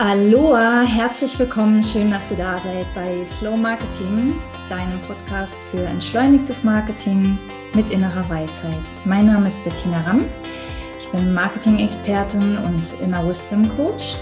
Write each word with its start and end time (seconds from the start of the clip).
Aloha, 0.00 0.82
herzlich 0.82 1.36
willkommen, 1.40 1.82
schön, 1.82 2.12
dass 2.12 2.30
ihr 2.30 2.36
da 2.36 2.56
seid 2.56 2.86
bei 2.94 3.24
Slow 3.24 3.56
Marketing, 3.56 4.32
deinem 4.68 5.00
Podcast 5.00 5.60
für 5.72 5.82
entschleunigtes 5.82 6.62
Marketing 6.62 7.36
mit 7.74 7.90
innerer 7.90 8.30
Weisheit. 8.30 8.84
Mein 9.04 9.26
Name 9.26 9.48
ist 9.48 9.64
Bettina 9.64 10.00
Ramm, 10.02 10.24
ich 11.00 11.08
bin 11.08 11.34
Marketing-Expertin 11.34 12.58
und 12.58 12.92
Inner 13.00 13.28
Wisdom 13.28 13.68
Coach 13.76 14.18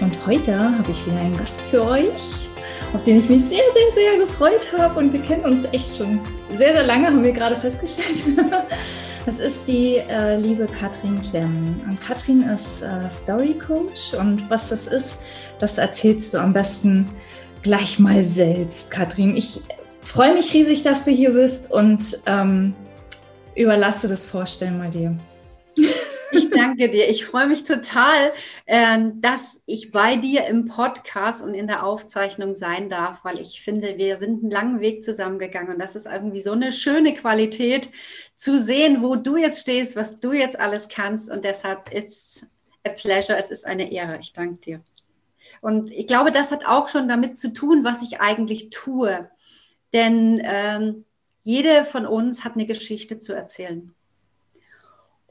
und 0.00 0.26
heute 0.26 0.58
habe 0.58 0.90
ich 0.90 1.06
wieder 1.06 1.20
einen 1.20 1.36
Gast 1.36 1.66
für 1.66 1.86
euch, 1.86 2.50
auf 2.92 3.04
den 3.04 3.20
ich 3.20 3.28
mich 3.28 3.44
sehr, 3.44 3.62
sehr, 3.72 3.92
sehr 3.94 4.26
gefreut 4.26 4.72
habe 4.76 4.98
und 4.98 5.12
wir 5.12 5.22
kennen 5.22 5.44
uns 5.44 5.66
echt 5.70 5.98
schon 5.98 6.18
sehr, 6.48 6.72
sehr 6.72 6.82
lange, 6.82 7.06
haben 7.06 7.22
wir 7.22 7.32
gerade 7.32 7.54
festgestellt. 7.54 8.24
Das 9.24 9.38
ist 9.38 9.68
die 9.68 9.98
äh, 9.98 10.36
liebe 10.36 10.66
Katrin 10.66 11.20
Klemm. 11.22 11.80
Und 11.88 12.00
Katrin 12.00 12.42
ist 12.42 12.82
äh, 12.82 13.08
Story 13.08 13.54
Coach 13.54 14.14
und 14.14 14.50
was 14.50 14.70
das 14.70 14.88
ist, 14.88 15.20
das 15.60 15.78
erzählst 15.78 16.34
du 16.34 16.38
am 16.38 16.52
besten 16.52 17.08
gleich 17.62 18.00
mal 18.00 18.24
selbst, 18.24 18.90
Katrin. 18.90 19.36
Ich 19.36 19.60
freue 20.00 20.34
mich 20.34 20.52
riesig, 20.52 20.82
dass 20.82 21.04
du 21.04 21.12
hier 21.12 21.30
bist 21.30 21.70
und 21.70 22.18
ähm, 22.26 22.74
überlasse 23.54 24.08
das 24.08 24.24
Vorstellen 24.24 24.78
mal 24.78 24.90
dir. 24.90 25.16
Ich 26.32 26.50
danke 26.50 26.88
dir. 26.88 27.08
Ich 27.08 27.24
freue 27.24 27.46
mich 27.46 27.64
total, 27.64 28.32
ähm, 28.66 29.20
dass 29.20 29.60
ich 29.66 29.90
bei 29.90 30.16
dir 30.16 30.46
im 30.46 30.66
Podcast 30.66 31.42
und 31.42 31.54
in 31.54 31.66
der 31.66 31.84
Aufzeichnung 31.84 32.54
sein 32.54 32.88
darf, 32.88 33.24
weil 33.24 33.38
ich 33.38 33.62
finde, 33.62 33.98
wir 33.98 34.16
sind 34.16 34.42
einen 34.42 34.50
langen 34.50 34.80
Weg 34.80 35.02
zusammengegangen 35.02 35.74
und 35.74 35.78
das 35.78 35.96
ist 35.96 36.06
irgendwie 36.06 36.40
so 36.40 36.52
eine 36.52 36.72
schöne 36.72 37.14
Qualität 37.14 37.90
zu 38.36 38.58
sehen, 38.58 39.02
wo 39.02 39.16
du 39.16 39.36
jetzt 39.36 39.60
stehst, 39.60 39.94
was 39.94 40.16
du 40.16 40.32
jetzt 40.32 40.58
alles 40.58 40.88
kannst 40.88 41.30
und 41.30 41.44
deshalb 41.44 41.92
it's 41.94 42.44
a 42.84 42.90
pleasure, 42.90 43.38
es 43.38 43.50
ist 43.50 43.66
eine 43.66 43.92
Ehre. 43.92 44.18
Ich 44.20 44.32
danke 44.32 44.60
dir. 44.60 44.80
Und 45.60 45.92
ich 45.92 46.06
glaube, 46.06 46.32
das 46.32 46.50
hat 46.50 46.66
auch 46.66 46.88
schon 46.88 47.08
damit 47.08 47.38
zu 47.38 47.52
tun, 47.52 47.84
was 47.84 48.02
ich 48.02 48.20
eigentlich 48.20 48.70
tue. 48.70 49.30
Denn 49.92 50.40
ähm, 50.42 51.04
jede 51.44 51.84
von 51.84 52.06
uns 52.06 52.44
hat 52.44 52.54
eine 52.54 52.66
Geschichte 52.66 53.20
zu 53.20 53.32
erzählen. 53.32 53.94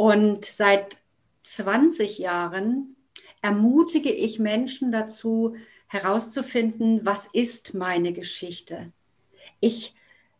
Und 0.01 0.45
seit 0.45 0.97
20 1.43 2.17
Jahren 2.17 2.95
ermutige 3.43 4.11
ich 4.11 4.39
Menschen 4.39 4.91
dazu, 4.91 5.55
herauszufinden, 5.85 7.05
was 7.05 7.27
ist 7.27 7.75
meine 7.75 8.11
Geschichte. 8.11 8.91
Ich 9.59 9.93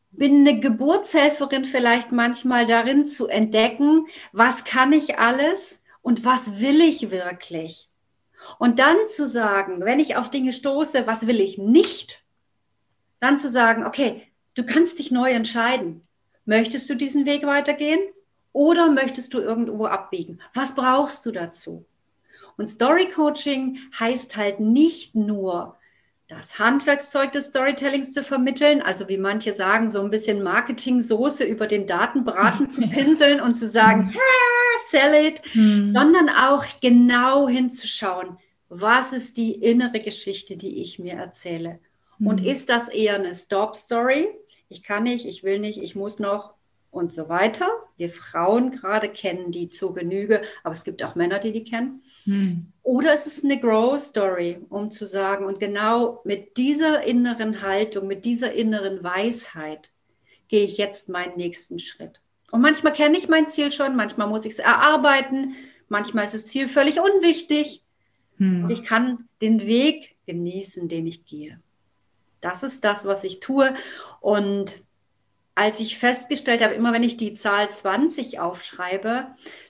bin 0.10 0.40
eine 0.40 0.60
Geburtshelferin 0.60 1.66
vielleicht 1.66 2.12
manchmal 2.12 2.66
darin 2.66 3.06
zu 3.06 3.28
entdecken, 3.28 4.08
was 4.32 4.64
kann 4.64 4.94
ich 4.94 5.20
alles 5.20 5.84
und 6.02 6.26
was 6.26 6.60
will 6.60 6.82
ich 6.82 7.12
wirklich. 7.12 7.88
Und 8.58 8.80
dann 8.80 8.98
zu 9.06 9.28
sagen, 9.28 9.86
wenn 9.86 10.00
ich 10.00 10.16
auf 10.16 10.32
Dinge 10.32 10.54
stoße, 10.54 11.06
was 11.06 11.28
will 11.28 11.40
ich 11.40 11.60
nicht, 11.60 12.24
dann 13.20 13.38
zu 13.38 13.48
sagen, 13.48 13.86
okay, 13.86 14.24
du 14.56 14.66
kannst 14.66 14.98
dich 14.98 15.12
neu 15.12 15.30
entscheiden. 15.30 16.02
Möchtest 16.46 16.90
du 16.90 16.96
diesen 16.96 17.28
Weg 17.28 17.46
weitergehen 17.46 18.00
oder 18.54 18.92
möchtest 18.92 19.34
du 19.34 19.40
irgendwo 19.40 19.86
abbiegen? 19.86 20.40
Was 20.54 20.76
brauchst 20.76 21.26
du 21.26 21.32
dazu? 21.32 21.86
Und 22.58 22.70
Story 22.70 23.10
Coaching 23.10 23.80
heißt 24.00 24.36
halt 24.36 24.60
nicht 24.60 25.16
nur, 25.16 25.78
das 26.32 26.60
Handwerkszeug 26.60 27.34
des 27.34 27.48
Storytellings 27.48 28.14
zu 28.14 28.24
vermitteln, 28.24 28.82
also 28.82 29.10
wie 29.10 29.18
manche 29.18 29.52
sagen, 29.52 29.90
so 29.90 30.02
ein 30.02 30.10
bisschen 30.10 30.42
Marketing-Soße 30.42 31.44
über 31.44 31.68
den 31.68 31.86
Datenbraten 31.86 32.72
zu 32.72 32.82
pinseln 32.90 33.42
und 33.42 33.58
zu 33.58 33.68
sagen, 33.68 34.16
sell 34.90 35.26
it, 35.26 35.42
hm. 35.52 35.94
sondern 35.94 36.30
auch 36.30 36.64
genau 36.82 37.50
hinzuschauen, 37.50 38.38
was 38.70 39.12
ist 39.12 39.36
die 39.36 39.52
innere 39.52 40.00
Geschichte, 40.00 40.56
die 40.56 40.82
ich 40.82 41.00
mir 41.00 41.16
erzähle? 41.16 41.80
Und 42.24 42.40
hm. 42.40 42.48
ist 42.48 42.70
das 42.70 42.88
eher 42.88 43.16
eine 43.16 43.36
Stop-Story? 43.36 44.30
Ich 44.70 44.84
kann 44.84 45.04
nicht, 45.04 45.26
ich 45.26 45.44
will 45.44 45.60
nicht, 45.60 45.82
ich 45.82 45.96
muss 45.96 46.18
noch, 46.20 46.54
und 46.92 47.14
so 47.14 47.30
weiter. 47.30 47.70
Wir 47.98 48.10
Frauen 48.10 48.72
gerade 48.72 49.10
kennen 49.10 49.52
die 49.52 49.70
zur 49.70 49.96
Genüge, 49.96 50.42
aber 50.64 50.74
es 50.74 50.84
gibt 50.84 51.04
auch 51.04 51.16
Männer, 51.16 51.40
die 51.40 51.54
die 51.54 51.64
kennen. 51.64 52.04
Hm. 52.26 52.68
Oder 52.84 53.14
es 53.14 53.26
ist 53.26 53.46
eine 53.46 53.60
Growth 53.60 54.02
Story, 54.02 54.60
um 54.70 54.92
zu 54.92 55.08
sagen, 55.08 55.46
und 55.46 55.60
genau 55.60 56.22
mit 56.26 56.58
dieser 56.58 57.04
inneren 57.04 57.62
Haltung, 57.62 58.08
mit 58.08 58.26
dieser 58.26 58.52
inneren 58.52 59.04
Weisheit 59.04 59.92
gehe 60.50 60.66
ich 60.66 60.78
jetzt 60.78 61.08
meinen 61.08 61.38
nächsten 61.38 61.80
Schritt. 61.80 62.20
Und 62.52 62.62
manchmal 62.62 62.92
kenne 62.92 63.18
ich 63.18 63.30
mein 63.30 63.48
Ziel 63.48 63.72
schon, 63.72 63.96
manchmal 63.96 64.28
muss 64.28 64.46
ich 64.46 64.54
es 64.54 64.60
erarbeiten, 64.60 65.56
manchmal 65.88 66.26
ist 66.26 66.34
das 66.34 66.46
Ziel 66.46 66.68
völlig 66.68 67.00
unwichtig. 67.00 67.84
Hm. 68.38 68.66
Und 68.66 68.70
ich 68.70 68.84
kann 68.84 69.30
den 69.42 69.62
Weg 69.66 70.16
genießen, 70.26 70.90
den 70.90 71.08
ich 71.08 71.24
gehe. 71.24 71.62
Das 72.42 72.64
ist 72.64 72.84
das, 72.84 73.06
was 73.06 73.24
ich 73.24 73.40
tue. 73.40 73.74
Und 74.20 74.82
als 75.62 75.80
ich 75.80 76.00
festgestellt 76.00 76.64
habe, 76.64 76.74
immer 76.74 76.92
wenn 76.92 77.04
ich 77.04 77.18
die 77.18 77.36
Zahl 77.36 77.70
20 77.70 78.40
aufschreibe, 78.40 79.28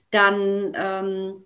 dann 0.10 0.74
ähm, 0.74 1.46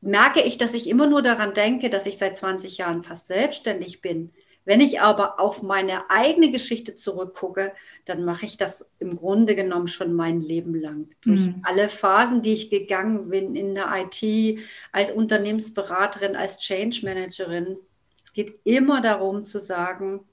merke 0.00 0.40
ich, 0.40 0.58
dass 0.58 0.74
ich 0.74 0.88
immer 0.88 1.06
nur 1.06 1.22
daran 1.22 1.54
denke, 1.54 1.90
dass 1.90 2.04
ich 2.04 2.18
seit 2.18 2.36
20 2.36 2.78
Jahren 2.78 3.04
fast 3.04 3.28
selbstständig 3.28 4.02
bin. 4.02 4.32
Wenn 4.64 4.80
ich 4.80 5.00
aber 5.00 5.38
auf 5.38 5.62
meine 5.62 6.10
eigene 6.10 6.50
Geschichte 6.50 6.96
zurückgucke, 6.96 7.72
dann 8.04 8.24
mache 8.24 8.46
ich 8.46 8.56
das 8.56 8.84
im 8.98 9.14
Grunde 9.14 9.54
genommen 9.54 9.86
schon 9.86 10.12
mein 10.12 10.40
Leben 10.40 10.74
lang. 10.74 11.10
Durch 11.20 11.42
mhm. 11.42 11.62
alle 11.62 11.88
Phasen, 11.88 12.42
die 12.42 12.54
ich 12.54 12.70
gegangen 12.70 13.28
bin 13.28 13.54
in 13.54 13.76
der 13.76 13.92
IT, 13.94 14.58
als 14.90 15.12
Unternehmensberaterin, 15.12 16.34
als 16.34 16.58
Change 16.58 17.02
Managerin. 17.04 17.76
Es 18.24 18.32
geht 18.32 18.58
immer 18.64 19.00
darum 19.00 19.44
zu 19.44 19.60
sagen, 19.60 20.24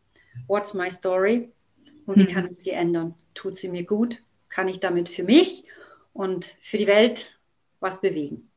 what's 0.48 0.74
my 0.74 0.90
story 0.90 1.52
und 2.06 2.18
wie 2.18 2.24
mhm. 2.24 2.28
kann 2.28 2.48
ich 2.48 2.58
sie 2.58 2.72
ändern? 2.72 3.16
tut 3.34 3.58
sie 3.58 3.70
mir 3.70 3.84
gut, 3.84 4.24
kann 4.50 4.68
ich 4.68 4.80
damit 4.80 5.10
für 5.10 5.24
mich 5.24 5.64
und 6.14 6.46
für 6.62 6.78
die 6.78 6.88
Welt 6.88 7.40
was 7.80 8.02
bewegen. 8.02 8.50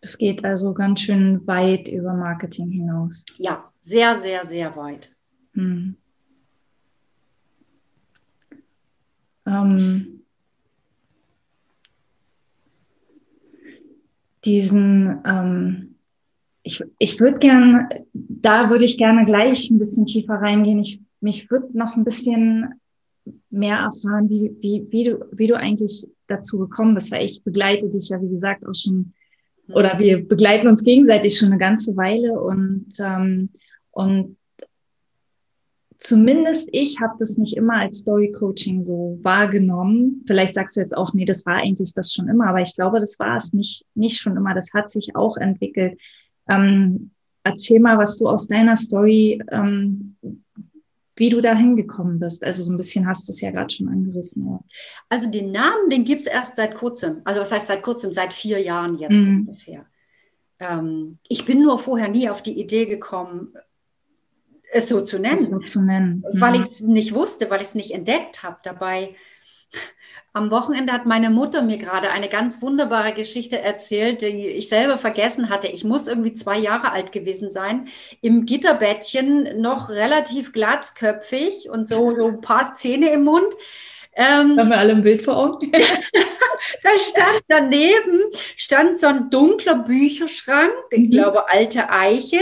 Das 0.00 0.16
geht 0.16 0.44
also 0.44 0.74
ganz 0.74 1.00
schön 1.00 1.46
weit 1.46 1.88
über 1.88 2.14
Marketing 2.14 2.70
hinaus. 2.70 3.24
Ja, 3.38 3.72
sehr, 3.80 4.16
sehr, 4.16 4.46
sehr 4.46 4.76
weit. 4.76 5.12
Hm. 5.54 5.96
Ähm, 9.44 10.20
diesen, 14.44 15.20
ähm, 15.24 15.94
ich, 16.62 16.84
ich 16.98 17.18
würde 17.18 17.38
gerne, 17.38 18.06
da 18.12 18.70
würde 18.70 18.84
ich 18.84 18.98
gerne 18.98 19.24
gleich 19.24 19.70
ein 19.70 19.78
bisschen 19.78 20.06
tiefer 20.06 20.34
reingehen. 20.34 20.78
Ich, 20.78 21.00
mich 21.20 21.50
würde 21.50 21.76
noch 21.76 21.96
ein 21.96 22.04
bisschen 22.04 22.80
mehr 23.50 23.78
erfahren, 23.78 24.28
wie, 24.30 24.56
wie, 24.60 24.86
wie, 24.90 25.04
du, 25.04 25.26
wie 25.32 25.46
du 25.46 25.56
eigentlich 25.56 26.06
dazu 26.26 26.58
gekommen 26.58 26.94
bist, 26.94 27.10
weil 27.12 27.26
ich 27.26 27.42
begleite 27.42 27.88
dich 27.88 28.08
ja, 28.08 28.20
wie 28.22 28.28
gesagt, 28.28 28.66
auch 28.66 28.74
schon, 28.74 29.12
oder 29.68 29.98
wir 29.98 30.26
begleiten 30.26 30.68
uns 30.68 30.82
gegenseitig 30.82 31.36
schon 31.36 31.48
eine 31.48 31.58
ganze 31.58 31.96
Weile 31.96 32.40
und, 32.40 32.88
ähm, 33.00 33.50
und 33.90 34.36
zumindest 35.98 36.68
ich 36.72 37.00
habe 37.00 37.14
das 37.18 37.36
nicht 37.36 37.56
immer 37.56 37.74
als 37.74 37.98
Story 37.98 38.32
Coaching 38.32 38.82
so 38.82 39.18
wahrgenommen. 39.22 40.22
Vielleicht 40.26 40.54
sagst 40.54 40.76
du 40.76 40.80
jetzt 40.80 40.96
auch, 40.96 41.12
nee, 41.12 41.24
das 41.24 41.44
war 41.44 41.56
eigentlich 41.56 41.92
das 41.94 42.12
schon 42.12 42.28
immer, 42.28 42.46
aber 42.48 42.60
ich 42.60 42.74
glaube, 42.74 43.00
das 43.00 43.18
war 43.18 43.36
es 43.36 43.52
nicht, 43.52 43.84
nicht 43.94 44.18
schon 44.18 44.36
immer. 44.36 44.54
Das 44.54 44.72
hat 44.72 44.90
sich 44.90 45.16
auch 45.16 45.36
entwickelt. 45.36 46.00
Ähm, 46.48 47.10
erzähl 47.42 47.80
mal, 47.80 47.98
was 47.98 48.16
du 48.18 48.28
aus 48.28 48.46
deiner 48.46 48.76
Story 48.76 49.42
ähm, 49.50 50.16
wie 51.18 51.30
du 51.30 51.40
da 51.40 51.54
hingekommen 51.54 52.18
bist. 52.18 52.44
Also 52.44 52.62
so 52.62 52.72
ein 52.72 52.76
bisschen 52.76 53.06
hast 53.06 53.28
du 53.28 53.32
es 53.32 53.40
ja 53.40 53.50
gerade 53.50 53.72
schon 53.72 53.88
angerissen. 53.88 54.46
Ja. 54.46 54.60
Also 55.08 55.30
den 55.30 55.52
Namen, 55.52 55.90
den 55.90 56.04
gibt 56.04 56.22
es 56.22 56.26
erst 56.26 56.56
seit 56.56 56.74
kurzem. 56.74 57.22
Also 57.24 57.40
was 57.40 57.52
heißt 57.52 57.66
seit 57.66 57.82
kurzem? 57.82 58.12
Seit 58.12 58.32
vier 58.32 58.60
Jahren 58.60 58.98
jetzt 58.98 59.12
mhm. 59.12 59.46
ungefähr. 59.48 59.86
Ähm, 60.60 61.18
ich 61.28 61.44
bin 61.44 61.62
nur 61.62 61.78
vorher 61.78 62.08
nie 62.08 62.28
auf 62.28 62.42
die 62.42 62.60
Idee 62.60 62.86
gekommen, 62.86 63.52
es 64.70 64.88
so 64.88 65.00
zu 65.00 65.18
nennen. 65.18 65.38
So 65.38 65.58
zu 65.58 65.82
nennen. 65.82 66.24
Mhm. 66.32 66.40
Weil 66.40 66.54
ich 66.56 66.62
es 66.62 66.80
nicht 66.80 67.14
wusste, 67.14 67.50
weil 67.50 67.60
ich 67.60 67.68
es 67.68 67.74
nicht 67.74 67.92
entdeckt 67.92 68.42
habe. 68.42 68.58
Dabei 68.62 69.14
am 70.38 70.52
Wochenende 70.52 70.92
hat 70.92 71.04
meine 71.04 71.30
Mutter 71.30 71.62
mir 71.62 71.78
gerade 71.78 72.10
eine 72.10 72.28
ganz 72.28 72.62
wunderbare 72.62 73.12
Geschichte 73.12 73.60
erzählt, 73.60 74.22
die 74.22 74.26
ich 74.26 74.68
selber 74.68 74.96
vergessen 74.96 75.50
hatte. 75.50 75.66
Ich 75.66 75.82
muss 75.82 76.06
irgendwie 76.06 76.32
zwei 76.32 76.56
Jahre 76.56 76.92
alt 76.92 77.10
gewesen 77.10 77.50
sein. 77.50 77.88
Im 78.20 78.46
Gitterbettchen 78.46 79.60
noch 79.60 79.88
relativ 79.90 80.52
glatzköpfig 80.52 81.68
und 81.70 81.88
so, 81.88 82.14
so 82.14 82.28
ein 82.28 82.40
paar 82.40 82.74
Zähne 82.74 83.10
im 83.10 83.24
Mund. 83.24 83.52
Ähm, 84.18 84.58
Haben 84.58 84.70
wir 84.70 84.78
alle 84.78 84.94
ein 84.94 85.02
Bild 85.02 85.22
vor 85.22 85.36
Augen? 85.36 85.70
da 86.82 86.90
stand 86.98 87.40
daneben, 87.46 88.20
stand 88.56 88.98
so 88.98 89.06
ein 89.06 89.30
dunkler 89.30 89.76
Bücherschrank, 89.76 90.72
ich 90.90 91.04
mhm. 91.04 91.10
glaube 91.10 91.48
alte 91.48 91.88
Eiche, 91.88 92.40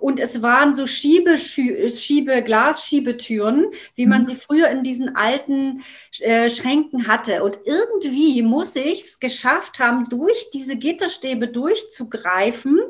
und 0.00 0.20
es 0.20 0.42
waren 0.42 0.74
so 0.74 0.86
Schiebe, 0.86 1.38
Schiebe, 1.38 2.42
Glasschiebetüren, 2.42 3.68
wie 3.94 4.04
man 4.04 4.24
mhm. 4.24 4.26
sie 4.26 4.36
früher 4.36 4.68
in 4.68 4.84
diesen 4.84 5.16
alten 5.16 5.82
äh, 6.20 6.50
Schränken 6.50 7.08
hatte. 7.08 7.42
Und 7.42 7.58
irgendwie 7.64 8.42
muss 8.42 8.76
ich 8.76 9.00
es 9.00 9.18
geschafft 9.18 9.78
haben, 9.78 10.10
durch 10.10 10.50
diese 10.52 10.76
Gitterstäbe 10.76 11.48
durchzugreifen 11.48 12.80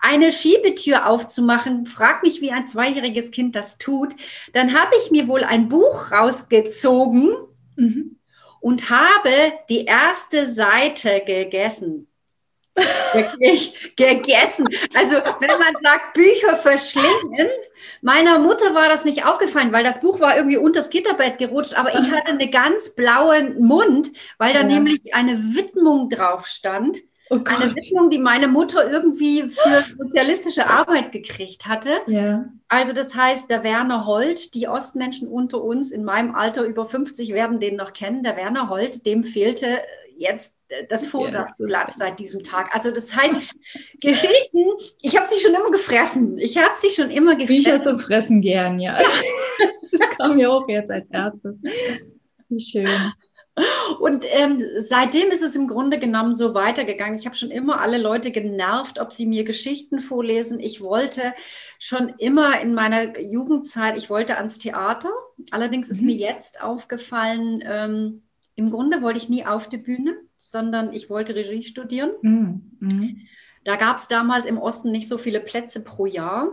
eine 0.00 0.32
Schiebetür 0.32 1.06
aufzumachen, 1.06 1.86
frag 1.86 2.22
mich, 2.22 2.40
wie 2.40 2.50
ein 2.50 2.66
zweijähriges 2.66 3.30
Kind 3.30 3.54
das 3.54 3.78
tut, 3.78 4.14
dann 4.52 4.74
habe 4.78 4.92
ich 5.02 5.10
mir 5.10 5.28
wohl 5.28 5.44
ein 5.44 5.68
Buch 5.68 6.10
rausgezogen 6.12 7.30
mhm. 7.76 8.18
und 8.60 8.90
habe 8.90 9.52
die 9.68 9.84
erste 9.84 10.52
Seite 10.52 11.22
gegessen. 11.26 12.06
Wirklich 13.12 13.94
gegessen. 13.96 14.66
Also 14.94 15.16
wenn 15.40 15.58
man 15.58 15.74
sagt, 15.82 16.14
Bücher 16.14 16.56
verschlingen, 16.56 17.48
meiner 18.00 18.38
Mutter 18.38 18.74
war 18.74 18.88
das 18.88 19.04
nicht 19.04 19.26
aufgefallen, 19.26 19.72
weil 19.72 19.84
das 19.84 20.00
Buch 20.00 20.20
war 20.20 20.36
irgendwie 20.36 20.56
unter 20.56 20.80
das 20.80 20.90
Gitterbett 20.90 21.38
gerutscht, 21.38 21.74
aber 21.74 21.90
ich 21.90 22.10
hatte 22.10 22.28
einen 22.28 22.50
ganz 22.50 22.94
blauen 22.94 23.60
Mund, 23.60 24.10
weil 24.38 24.54
da 24.54 24.60
ja. 24.60 24.66
nämlich 24.66 25.14
eine 25.14 25.36
Widmung 25.36 26.08
drauf 26.08 26.46
stand. 26.46 26.98
Oh 27.32 27.38
eine 27.44 27.74
Widmung, 27.76 28.10
die 28.10 28.18
meine 28.18 28.48
Mutter 28.48 28.90
irgendwie 28.90 29.42
für 29.42 29.84
sozialistische 29.96 30.68
Arbeit 30.68 31.12
gekriegt 31.12 31.68
hatte. 31.68 32.00
Ja. 32.08 32.46
Also 32.66 32.92
das 32.92 33.14
heißt, 33.14 33.48
der 33.48 33.62
Werner 33.62 34.04
Holt, 34.04 34.54
die 34.54 34.66
Ostmenschen 34.66 35.28
unter 35.28 35.62
uns 35.62 35.92
in 35.92 36.04
meinem 36.04 36.34
Alter 36.34 36.64
über 36.64 36.86
50 36.86 37.32
werden 37.32 37.60
den 37.60 37.76
noch 37.76 37.92
kennen, 37.92 38.24
der 38.24 38.36
Werner 38.36 38.68
Holt, 38.68 39.06
dem 39.06 39.22
fehlte 39.22 39.80
jetzt 40.18 40.56
das 40.88 41.06
Vorsatzblatt 41.06 41.92
seit 41.92 42.18
diesem 42.18 42.42
Tag. 42.42 42.74
Also 42.74 42.90
das 42.90 43.14
heißt, 43.14 43.36
Geschichten, 44.00 44.66
ich 45.00 45.16
habe 45.16 45.26
sie 45.26 45.40
schon 45.40 45.54
immer 45.54 45.70
gefressen. 45.70 46.36
Ich 46.36 46.58
habe 46.58 46.74
sie 46.74 46.90
schon 46.90 47.10
immer 47.10 47.36
gefressen. 47.36 47.64
Bücher 47.64 47.82
zum 47.82 47.98
Fressen 47.98 48.40
gern, 48.40 48.80
ja. 48.80 48.98
das 49.92 50.00
kam 50.16 50.36
mir 50.36 50.50
auch 50.50 50.68
jetzt 50.68 50.90
als 50.90 51.06
erstes. 51.10 51.54
Wie 52.48 52.60
schön. 52.60 52.88
Und 53.98 54.24
ähm, 54.28 54.62
seitdem 54.78 55.30
ist 55.30 55.42
es 55.42 55.56
im 55.56 55.66
Grunde 55.68 55.98
genommen 55.98 56.34
so 56.34 56.54
weitergegangen. 56.54 57.18
Ich 57.18 57.26
habe 57.26 57.36
schon 57.36 57.50
immer 57.50 57.80
alle 57.80 57.98
Leute 57.98 58.30
genervt, 58.30 58.98
ob 58.98 59.12
sie 59.12 59.26
mir 59.26 59.44
Geschichten 59.44 60.00
vorlesen. 60.00 60.60
Ich 60.60 60.80
wollte 60.80 61.34
schon 61.78 62.10
immer 62.18 62.60
in 62.60 62.74
meiner 62.74 63.20
Jugendzeit, 63.20 63.96
ich 63.98 64.08
wollte 64.08 64.36
ans 64.36 64.58
Theater. 64.58 65.10
Allerdings 65.50 65.88
ist 65.88 66.00
mhm. 66.00 66.06
mir 66.06 66.16
jetzt 66.16 66.62
aufgefallen, 66.62 67.62
ähm, 67.66 68.22
im 68.54 68.70
Grunde 68.70 69.02
wollte 69.02 69.18
ich 69.18 69.28
nie 69.28 69.44
auf 69.46 69.68
die 69.68 69.78
Bühne, 69.78 70.16
sondern 70.38 70.92
ich 70.92 71.10
wollte 71.10 71.34
Regie 71.34 71.62
studieren. 71.62 72.10
Mhm. 72.22 72.62
mhm. 72.78 73.20
Da 73.62 73.76
gab 73.76 73.98
es 73.98 74.08
damals 74.08 74.46
im 74.46 74.56
Osten 74.56 74.90
nicht 74.90 75.06
so 75.06 75.18
viele 75.18 75.40
Plätze 75.40 75.84
pro 75.84 76.06
Jahr. 76.06 76.48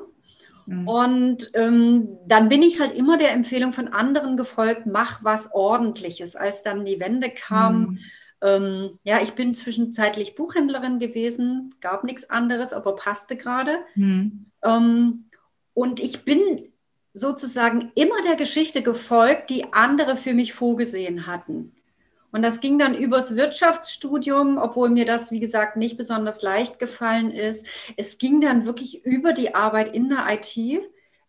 Mhm. 0.67 0.87
Und 0.87 1.51
ähm, 1.53 2.17
dann 2.27 2.49
bin 2.49 2.61
ich 2.61 2.79
halt 2.79 2.93
immer 2.93 3.17
der 3.17 3.31
Empfehlung 3.31 3.71
von 3.73 3.87
anderen 3.87 4.35
gefolgt, 4.35 4.85
mach 4.85 5.23
was 5.23 5.53
Ordentliches. 5.53 6.35
Als 6.35 6.61
dann 6.61 6.83
die 6.83 6.99
Wende 6.99 7.29
kam, 7.29 7.79
mhm. 7.79 7.99
ähm, 8.41 8.99
ja, 9.03 9.21
ich 9.21 9.31
bin 9.31 9.55
zwischenzeitlich 9.55 10.35
Buchhändlerin 10.35 10.99
gewesen, 10.99 11.73
gab 11.79 12.03
nichts 12.03 12.29
anderes, 12.29 12.73
aber 12.73 12.95
passte 12.95 13.37
gerade. 13.37 13.79
Mhm. 13.95 14.51
Ähm, 14.61 15.29
und 15.73 16.01
ich 16.01 16.25
bin 16.25 16.41
sozusagen 17.13 17.91
immer 17.95 18.21
der 18.27 18.35
Geschichte 18.35 18.83
gefolgt, 18.83 19.49
die 19.49 19.71
andere 19.71 20.17
für 20.17 20.33
mich 20.33 20.53
vorgesehen 20.53 21.27
hatten. 21.27 21.76
Und 22.38 22.44
das 22.44 22.62
ging 22.62 22.78
dann 22.78 22.94
übers 22.94 23.36
Wirtschaftsstudium, 23.36 24.60
obwohl 24.60 24.89
mir 24.89 25.06
das, 25.06 25.31
wie 25.31 25.39
gesagt, 25.39 25.75
nicht 25.75 25.98
besonders 25.98 26.44
leicht 26.44 26.78
gefallen 26.78 27.31
ist. 27.31 27.68
Es 27.95 28.19
ging 28.19 28.42
dann 28.42 28.68
wirklich 28.68 29.04
über 29.04 29.34
die 29.34 29.56
Arbeit 29.56 29.95
in 29.95 30.07
der 30.07 30.28
IT, 30.30 30.84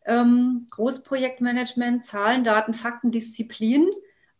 ähm, 0.04 0.66
Großprojektmanagement, 0.68 2.04
Zahlen, 2.04 2.44
Daten, 2.44 2.74
Fakten, 2.74 3.10
Disziplin. 3.10 3.88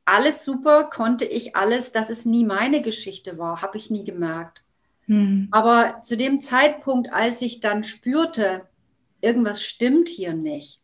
Alles 0.04 0.44
super, 0.44 0.90
konnte 0.92 1.24
ich 1.24 1.56
alles, 1.56 1.92
dass 1.92 2.10
es 2.10 2.26
nie 2.26 2.44
meine 2.44 2.82
Geschichte 2.82 3.38
war, 3.38 3.62
habe 3.62 3.78
ich 3.78 3.88
nie 3.88 4.04
gemerkt. 4.04 4.62
Hm. 5.06 5.48
Aber 5.50 6.02
zu 6.04 6.18
dem 6.18 6.42
Zeitpunkt, 6.42 7.10
als 7.10 7.40
ich 7.40 7.60
dann 7.60 7.82
spürte, 7.82 8.68
irgendwas 9.22 9.62
stimmt 9.62 10.10
hier 10.10 10.34
nicht, 10.34 10.77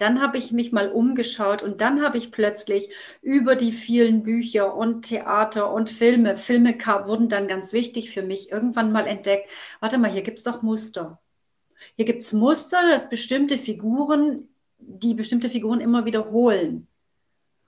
dann 0.00 0.20
habe 0.22 0.38
ich 0.38 0.52
mich 0.52 0.72
mal 0.72 0.90
umgeschaut 0.90 1.62
und 1.62 1.80
dann 1.80 2.02
habe 2.02 2.18
ich 2.18 2.32
plötzlich 2.32 2.90
über 3.22 3.54
die 3.54 3.72
vielen 3.72 4.22
Bücher 4.22 4.74
und 4.74 5.02
Theater 5.02 5.72
und 5.72 5.90
Filme, 5.90 6.36
Filme 6.36 6.78
wurden 6.78 7.28
dann 7.28 7.46
ganz 7.46 7.72
wichtig 7.72 8.10
für 8.10 8.22
mich, 8.22 8.50
irgendwann 8.50 8.92
mal 8.92 9.06
entdeckt, 9.06 9.48
warte 9.80 9.98
mal, 9.98 10.10
hier 10.10 10.22
gibt 10.22 10.38
es 10.38 10.44
doch 10.44 10.62
Muster. 10.62 11.20
Hier 11.96 12.04
gibt 12.04 12.22
es 12.22 12.32
Muster, 12.32 12.78
dass 12.90 13.10
bestimmte 13.10 13.58
Figuren, 13.58 14.48
die 14.78 15.14
bestimmte 15.14 15.50
Figuren 15.50 15.80
immer 15.80 16.04
wiederholen. 16.04 16.86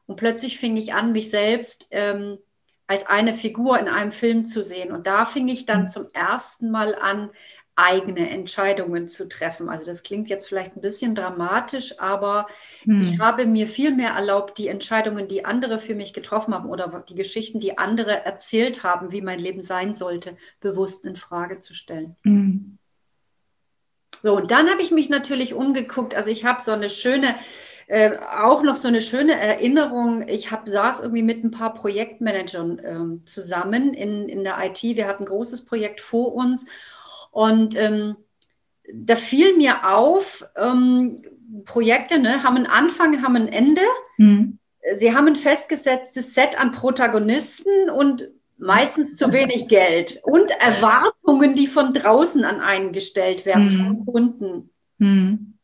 Und 0.06 0.16
plötzlich 0.16 0.58
fing 0.58 0.76
ich 0.76 0.94
an, 0.94 1.12
mich 1.12 1.30
selbst 1.30 1.86
ähm, 1.90 2.38
als 2.86 3.06
eine 3.06 3.34
Figur 3.34 3.78
in 3.78 3.88
einem 3.88 4.12
Film 4.12 4.46
zu 4.46 4.62
sehen. 4.62 4.92
Und 4.92 5.06
da 5.06 5.24
fing 5.24 5.48
ich 5.48 5.66
dann 5.66 5.84
mhm. 5.84 5.88
zum 5.90 6.06
ersten 6.12 6.70
Mal 6.70 6.94
an, 6.94 7.30
eigene 7.74 8.28
Entscheidungen 8.28 9.08
zu 9.08 9.28
treffen. 9.28 9.68
Also 9.68 9.86
das 9.86 10.02
klingt 10.02 10.28
jetzt 10.28 10.48
vielleicht 10.48 10.76
ein 10.76 10.82
bisschen 10.82 11.14
dramatisch, 11.14 11.98
aber 11.98 12.46
hm. 12.82 13.00
ich 13.00 13.18
habe 13.18 13.46
mir 13.46 13.66
viel 13.66 13.94
mehr 13.94 14.10
erlaubt, 14.10 14.58
die 14.58 14.68
Entscheidungen, 14.68 15.26
die 15.26 15.44
andere 15.44 15.78
für 15.78 15.94
mich 15.94 16.12
getroffen 16.12 16.54
haben 16.54 16.68
oder 16.68 17.02
die 17.08 17.14
Geschichten, 17.14 17.60
die 17.60 17.78
andere 17.78 18.24
erzählt 18.26 18.82
haben, 18.82 19.10
wie 19.10 19.22
mein 19.22 19.38
Leben 19.38 19.62
sein 19.62 19.94
sollte, 19.94 20.36
bewusst 20.60 21.04
in 21.04 21.16
Frage 21.16 21.60
zu 21.60 21.74
stellen. 21.74 22.16
Hm. 22.24 22.78
So, 24.22 24.36
und 24.36 24.50
dann 24.50 24.70
habe 24.70 24.82
ich 24.82 24.90
mich 24.90 25.08
natürlich 25.08 25.54
umgeguckt. 25.54 26.14
Also 26.14 26.30
ich 26.30 26.44
habe 26.44 26.62
so 26.62 26.72
eine 26.72 26.90
schöne, 26.90 27.34
äh, 27.88 28.12
auch 28.18 28.62
noch 28.62 28.76
so 28.76 28.86
eine 28.86 29.00
schöne 29.00 29.34
Erinnerung. 29.34 30.28
Ich 30.28 30.52
hab, 30.52 30.68
saß 30.68 31.00
irgendwie 31.00 31.22
mit 31.22 31.42
ein 31.42 31.50
paar 31.50 31.74
Projektmanagern 31.74 32.78
äh, 32.78 33.26
zusammen 33.26 33.94
in, 33.94 34.28
in 34.28 34.44
der 34.44 34.58
IT. 34.62 34.82
Wir 34.82 35.08
hatten 35.08 35.24
ein 35.24 35.26
großes 35.26 35.64
Projekt 35.64 36.00
vor 36.00 36.34
uns 36.34 36.66
und 37.32 37.74
ähm, 37.76 38.16
da 38.92 39.16
fiel 39.16 39.56
mir 39.56 39.90
auf, 39.90 40.44
ähm, 40.54 41.22
Projekte 41.64 42.18
ne, 42.18 42.44
haben 42.44 42.56
einen 42.56 42.66
Anfang, 42.66 43.22
haben 43.22 43.36
ein 43.36 43.48
Ende. 43.48 43.82
Mhm. 44.18 44.58
Sie 44.96 45.14
haben 45.14 45.26
ein 45.26 45.36
festgesetztes 45.36 46.34
Set 46.34 46.60
an 46.60 46.72
Protagonisten 46.72 47.90
und 47.90 48.28
meistens 48.58 49.16
zu 49.16 49.32
wenig 49.32 49.68
Geld 49.68 50.20
und 50.24 50.50
Erwartungen, 50.50 51.54
die 51.54 51.66
von 51.66 51.92
draußen 51.94 52.44
an 52.44 52.60
einen 52.60 52.92
gestellt 52.92 53.46
werden, 53.46 53.66
mhm. 53.66 53.76
von 53.76 54.06
Kunden. 54.06 54.70
Mhm. 54.98 55.54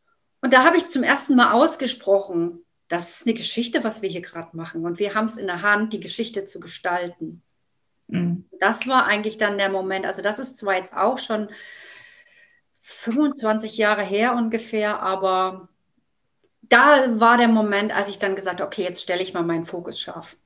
Und 0.41 0.53
da 0.53 0.65
habe 0.65 0.77
ich 0.77 0.91
zum 0.91 1.03
ersten 1.03 1.37
Mal 1.37 1.53
ausgesprochen, 1.53 2.65
das 2.89 3.19
ist 3.19 3.27
eine 3.27 3.35
Geschichte, 3.35 3.85
was 3.85 4.01
wir 4.01 4.09
hier 4.09 4.23
gerade 4.23 4.57
machen. 4.57 4.87
Und 4.87 4.99
wir 4.99 5.15
haben 5.15 5.27
es 5.27 5.37
in 5.37 5.47
der 5.47 5.63
Hand, 5.63 5.93
die 5.93 6.01
Geschichte 6.01 6.47
zu 6.47 6.61
gestalten. 6.61 7.43
Mhm. 8.09 8.45
Das 8.59 8.87
war 8.89 9.07
eigentlich 9.07 9.39
dann 9.39 9.59
der 9.59 9.71
Moment. 9.71 10.07
Also 10.07 10.23
das 10.23 10.39
ist 10.39 10.59
zwar 10.59 10.77
jetzt 10.77 10.97
auch 10.97 11.19
schon 11.19 11.49
25 12.81 13.77
Jahre 13.77 14.03
her 14.03 14.35
ungefähr, 14.35 15.01
aber 15.03 15.69
da 16.63 17.21
war 17.21 17.37
der 17.37 17.49
Moment, 17.49 17.95
als 17.95 18.09
ich 18.09 18.19
dann 18.19 18.37
gesagt 18.37 18.61
habe, 18.61 18.69
okay, 18.69 18.83
jetzt 18.83 19.03
stelle 19.03 19.23
ich 19.23 19.35
mal 19.35 19.43
meinen 19.43 19.67
Fokus 19.67 20.01
scharf. 20.01 20.37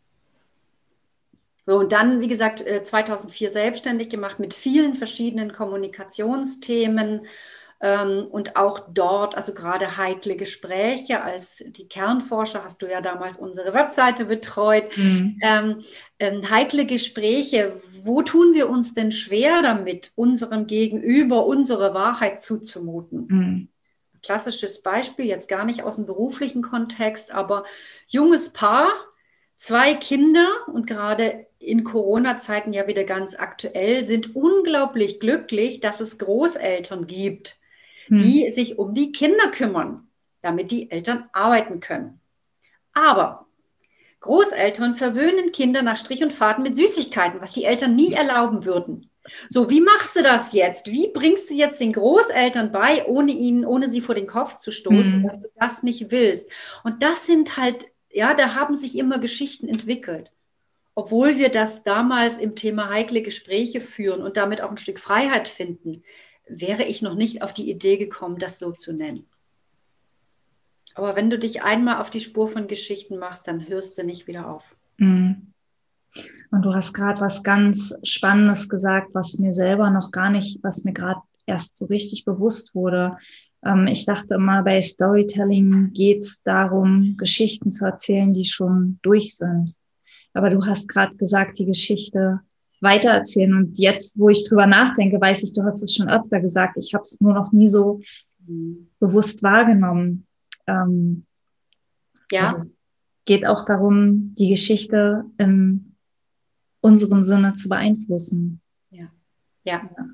So, 1.64 1.76
und 1.78 1.92
dann, 1.92 2.20
wie 2.20 2.28
gesagt, 2.28 2.64
2004 2.84 3.48
äh, 3.48 3.50
selbstständig 3.50 4.10
gemacht 4.10 4.40
mit 4.40 4.52
vielen 4.52 4.94
verschiedenen 4.94 5.52
Kommunikationsthemen 5.52 7.26
und 7.82 8.54
auch 8.54 8.86
dort, 8.92 9.36
also 9.36 9.52
gerade 9.52 9.96
heikle 9.96 10.36
Gespräche, 10.36 11.20
als 11.20 11.64
die 11.66 11.88
Kernforscher 11.88 12.62
hast 12.62 12.80
du 12.80 12.88
ja 12.88 13.00
damals 13.00 13.38
unsere 13.38 13.74
Webseite 13.74 14.24
betreut, 14.26 14.96
mhm. 14.96 15.40
ähm, 15.42 15.80
ähm, 16.20 16.48
heikle 16.48 16.86
Gespräche, 16.86 17.80
wo 18.04 18.22
tun 18.22 18.54
wir 18.54 18.70
uns 18.70 18.94
denn 18.94 19.10
schwer 19.10 19.62
damit, 19.62 20.12
unserem 20.14 20.68
Gegenüber 20.68 21.44
unsere 21.44 21.92
Wahrheit 21.92 22.40
zuzumuten? 22.40 23.26
Mhm. 23.28 23.68
Klassisches 24.22 24.80
Beispiel, 24.82 25.24
jetzt 25.24 25.48
gar 25.48 25.64
nicht 25.64 25.82
aus 25.82 25.96
dem 25.96 26.06
beruflichen 26.06 26.62
Kontext, 26.62 27.34
aber 27.34 27.64
junges 28.06 28.52
Paar, 28.52 28.92
zwei 29.56 29.94
Kinder 29.94 30.48
und 30.72 30.86
gerade 30.86 31.46
in 31.58 31.82
Corona-Zeiten 31.82 32.72
ja 32.72 32.86
wieder 32.86 33.02
ganz 33.02 33.34
aktuell, 33.34 34.04
sind 34.04 34.36
unglaublich 34.36 35.18
glücklich, 35.18 35.80
dass 35.80 36.00
es 36.00 36.18
Großeltern 36.18 37.08
gibt, 37.08 37.58
die 38.08 38.46
hm. 38.46 38.54
sich 38.54 38.78
um 38.78 38.94
die 38.94 39.12
Kinder 39.12 39.50
kümmern, 39.50 40.08
damit 40.40 40.70
die 40.70 40.90
Eltern 40.90 41.28
arbeiten 41.32 41.80
können. 41.80 42.20
Aber 42.92 43.46
Großeltern 44.20 44.94
verwöhnen 44.94 45.52
Kinder 45.52 45.82
nach 45.82 45.96
Strich 45.96 46.22
und 46.22 46.32
Faden 46.32 46.62
mit 46.62 46.76
Süßigkeiten, 46.76 47.40
was 47.40 47.52
die 47.52 47.64
Eltern 47.64 47.96
nie 47.96 48.12
erlauben 48.12 48.64
würden. 48.64 49.10
So, 49.50 49.70
wie 49.70 49.80
machst 49.80 50.16
du 50.16 50.22
das 50.22 50.52
jetzt? 50.52 50.86
Wie 50.86 51.08
bringst 51.12 51.50
du 51.50 51.54
jetzt 51.54 51.80
den 51.80 51.92
Großeltern 51.92 52.72
bei, 52.72 53.04
ohne 53.06 53.32
ihnen, 53.32 53.64
ohne 53.64 53.88
sie 53.88 54.00
vor 54.00 54.14
den 54.14 54.26
Kopf 54.26 54.58
zu 54.58 54.70
stoßen, 54.70 55.20
mhm. 55.20 55.22
dass 55.24 55.40
du 55.40 55.48
das 55.58 55.82
nicht 55.82 56.10
willst? 56.10 56.50
Und 56.82 57.02
das 57.02 57.26
sind 57.26 57.56
halt, 57.56 57.86
ja, 58.10 58.34
da 58.34 58.54
haben 58.54 58.74
sich 58.74 58.96
immer 58.96 59.18
Geschichten 59.18 59.68
entwickelt. 59.68 60.32
Obwohl 60.94 61.38
wir 61.38 61.48
das 61.48 61.84
damals 61.84 62.38
im 62.38 62.54
Thema 62.54 62.90
heikle 62.90 63.22
Gespräche 63.22 63.80
führen 63.80 64.22
und 64.22 64.36
damit 64.36 64.60
auch 64.60 64.70
ein 64.70 64.76
Stück 64.76 64.98
Freiheit 64.98 65.48
finden, 65.48 66.02
wäre 66.46 66.84
ich 66.84 67.02
noch 67.02 67.14
nicht 67.14 67.42
auf 67.42 67.52
die 67.52 67.70
Idee 67.70 67.96
gekommen, 67.96 68.38
das 68.38 68.58
so 68.58 68.72
zu 68.72 68.92
nennen. 68.92 69.26
Aber 70.94 71.16
wenn 71.16 71.30
du 71.30 71.38
dich 71.38 71.62
einmal 71.62 72.00
auf 72.00 72.10
die 72.10 72.20
Spur 72.20 72.48
von 72.48 72.68
Geschichten 72.68 73.18
machst, 73.18 73.48
dann 73.48 73.68
hörst 73.68 73.96
du 73.96 74.04
nicht 74.04 74.26
wieder 74.26 74.48
auf. 74.48 74.76
Mhm. 74.98 75.52
Und 76.50 76.62
du 76.62 76.74
hast 76.74 76.92
gerade 76.92 77.20
was 77.20 77.42
ganz 77.42 77.98
Spannendes 78.02 78.68
gesagt, 78.68 79.14
was 79.14 79.38
mir 79.38 79.54
selber 79.54 79.88
noch 79.88 80.10
gar 80.10 80.30
nicht, 80.30 80.58
was 80.62 80.84
mir 80.84 80.92
gerade 80.92 81.20
erst 81.46 81.78
so 81.78 81.86
richtig 81.86 82.26
bewusst 82.26 82.74
wurde. 82.74 83.16
Ähm, 83.64 83.86
ich 83.86 84.04
dachte 84.04 84.34
immer, 84.34 84.62
bei 84.62 84.82
Storytelling 84.82 85.92
geht 85.94 86.18
es 86.18 86.42
darum, 86.42 87.16
Geschichten 87.16 87.70
zu 87.70 87.86
erzählen, 87.86 88.34
die 88.34 88.44
schon 88.44 88.98
durch 89.02 89.36
sind. 89.36 89.74
Aber 90.34 90.50
du 90.50 90.64
hast 90.66 90.88
gerade 90.88 91.14
gesagt, 91.16 91.58
die 91.58 91.66
Geschichte 91.66 92.40
weitererzählen. 92.82 93.54
Und 93.54 93.78
jetzt, 93.78 94.18
wo 94.18 94.28
ich 94.28 94.46
drüber 94.48 94.66
nachdenke, 94.66 95.20
weiß 95.20 95.42
ich, 95.44 95.52
du 95.52 95.62
hast 95.62 95.82
es 95.82 95.94
schon 95.94 96.08
öfter 96.08 96.40
gesagt, 96.40 96.76
ich 96.76 96.94
habe 96.94 97.02
es 97.02 97.20
nur 97.20 97.34
noch 97.34 97.52
nie 97.52 97.68
so 97.68 98.00
bewusst 98.98 99.42
wahrgenommen. 99.42 100.26
Ähm, 100.66 101.24
ja. 102.30 102.42
Also 102.42 102.56
es 102.56 102.74
geht 103.24 103.46
auch 103.46 103.64
darum, 103.64 104.34
die 104.34 104.48
Geschichte 104.48 105.24
in 105.38 105.96
unserem 106.80 107.22
Sinne 107.22 107.54
zu 107.54 107.68
beeinflussen. 107.68 108.60
Ja. 108.90 109.06
ja. 109.64 109.82
ja. 109.96 110.06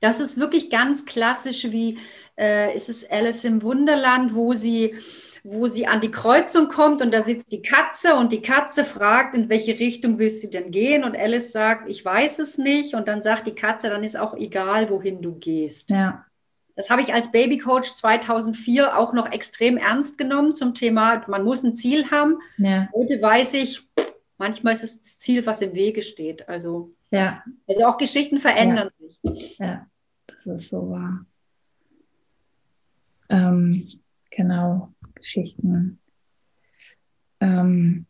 Das 0.00 0.20
ist 0.20 0.36
wirklich 0.36 0.68
ganz 0.68 1.06
klassisch, 1.06 1.70
wie 1.70 1.98
äh, 2.38 2.74
ist 2.74 2.88
es 2.88 3.08
Alice 3.10 3.44
im 3.44 3.62
Wunderland, 3.62 4.34
wo 4.34 4.54
sie 4.54 4.94
wo 5.46 5.68
sie 5.68 5.86
an 5.86 6.00
die 6.00 6.10
Kreuzung 6.10 6.68
kommt 6.68 7.02
und 7.02 7.12
da 7.12 7.20
sitzt 7.20 7.52
die 7.52 7.60
Katze 7.60 8.14
und 8.14 8.32
die 8.32 8.40
Katze 8.40 8.82
fragt, 8.82 9.34
in 9.34 9.50
welche 9.50 9.78
Richtung 9.78 10.18
willst 10.18 10.42
du 10.42 10.48
denn 10.48 10.70
gehen? 10.70 11.04
Und 11.04 11.14
Alice 11.14 11.52
sagt, 11.52 11.86
ich 11.86 12.02
weiß 12.02 12.38
es 12.38 12.56
nicht. 12.56 12.94
Und 12.94 13.08
dann 13.08 13.20
sagt 13.20 13.46
die 13.46 13.54
Katze, 13.54 13.90
dann 13.90 14.02
ist 14.02 14.16
auch 14.16 14.34
egal, 14.34 14.88
wohin 14.88 15.20
du 15.20 15.34
gehst. 15.34 15.90
Ja. 15.90 16.24
Das 16.76 16.88
habe 16.88 17.02
ich 17.02 17.12
als 17.12 17.30
Babycoach 17.30 17.94
2004 17.94 18.98
auch 18.98 19.12
noch 19.12 19.30
extrem 19.30 19.76
ernst 19.76 20.16
genommen 20.16 20.54
zum 20.54 20.74
Thema, 20.74 21.22
man 21.28 21.44
muss 21.44 21.62
ein 21.62 21.76
Ziel 21.76 22.10
haben. 22.10 22.38
Ja. 22.56 22.88
Heute 22.94 23.20
weiß 23.20 23.52
ich, 23.54 23.86
manchmal 24.38 24.72
ist 24.72 24.82
es 24.82 25.02
das 25.02 25.18
Ziel, 25.18 25.44
was 25.44 25.60
im 25.60 25.74
Wege 25.74 26.00
steht. 26.00 26.48
Also, 26.48 26.94
ja. 27.10 27.44
also 27.68 27.84
auch 27.84 27.98
Geschichten 27.98 28.38
verändern 28.38 28.88
sich. 28.98 29.58
Ja, 29.58 29.86
das 30.26 30.46
ist 30.46 30.70
so 30.70 30.90
wahr. 30.90 31.26
Ähm, 33.28 33.82
genau. 34.30 34.92
Geschichten 35.14 35.98
ähm, 37.44 38.06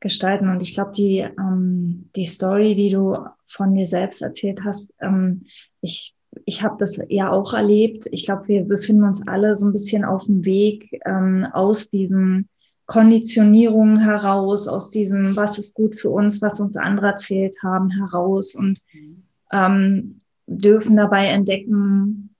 gestalten. 0.00 0.48
Und 0.48 0.62
ich 0.62 0.74
glaube, 0.74 0.92
die, 0.92 1.18
ähm, 1.18 2.10
die 2.16 2.26
Story, 2.26 2.74
die 2.74 2.90
du 2.90 3.16
von 3.46 3.74
dir 3.74 3.86
selbst 3.86 4.22
erzählt 4.22 4.60
hast, 4.64 4.92
ähm, 5.00 5.40
ich, 5.80 6.14
ich 6.44 6.62
habe 6.62 6.76
das 6.78 6.98
ja 7.08 7.30
auch 7.30 7.54
erlebt. 7.54 8.08
Ich 8.10 8.24
glaube, 8.24 8.48
wir 8.48 8.64
befinden 8.64 9.04
uns 9.04 9.26
alle 9.26 9.54
so 9.54 9.66
ein 9.66 9.72
bisschen 9.72 10.04
auf 10.04 10.24
dem 10.24 10.44
Weg 10.44 11.00
ähm, 11.06 11.46
aus 11.52 11.88
diesen 11.88 12.48
Konditionierungen 12.86 14.00
heraus, 14.00 14.68
aus 14.68 14.90
diesem, 14.90 15.36
was 15.36 15.58
ist 15.58 15.74
gut 15.74 15.98
für 15.98 16.10
uns, 16.10 16.42
was 16.42 16.60
uns 16.60 16.76
andere 16.76 17.06
erzählt 17.06 17.56
haben, 17.62 17.90
heraus 17.90 18.54
und 18.54 18.80
ähm, 19.52 20.20
dürfen 20.46 20.96
dabei 20.96 21.28
entdecken, 21.28 22.33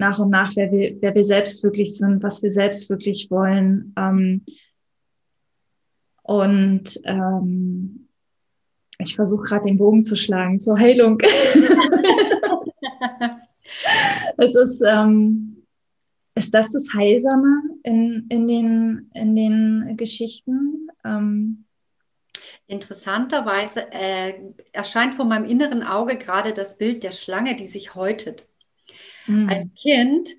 nach 0.00 0.18
und 0.18 0.30
nach, 0.30 0.56
wer 0.56 0.72
wir, 0.72 0.96
wer 1.00 1.14
wir 1.14 1.24
selbst 1.24 1.62
wirklich 1.62 1.96
sind, 1.96 2.22
was 2.22 2.42
wir 2.42 2.50
selbst 2.50 2.90
wirklich 2.90 3.30
wollen. 3.30 3.94
Ähm, 3.96 4.44
und 6.22 7.00
ähm, 7.04 8.08
ich 8.98 9.14
versuche 9.14 9.44
gerade 9.44 9.66
den 9.66 9.78
Bogen 9.78 10.02
zu 10.02 10.16
schlagen 10.16 10.58
zur 10.58 10.78
Heilung. 10.78 11.18
es 14.38 14.54
ist, 14.54 14.82
ähm, 14.86 15.64
ist 16.34 16.52
das 16.54 16.72
das 16.72 16.88
Heilsame 16.94 17.62
in, 17.82 18.26
in, 18.30 18.48
den, 18.48 19.10
in 19.14 19.36
den 19.36 19.96
Geschichten? 19.96 20.88
Ähm, 21.04 21.66
Interessanterweise 22.70 23.92
äh, 23.92 24.34
erscheint 24.72 25.16
vor 25.16 25.24
meinem 25.24 25.44
inneren 25.44 25.82
Auge 25.82 26.16
gerade 26.16 26.52
das 26.52 26.78
Bild 26.78 27.02
der 27.02 27.10
Schlange, 27.10 27.56
die 27.56 27.66
sich 27.66 27.96
häutet. 27.96 28.49
Mhm. 29.26 29.48
Als 29.48 29.66
Kind 29.80 30.30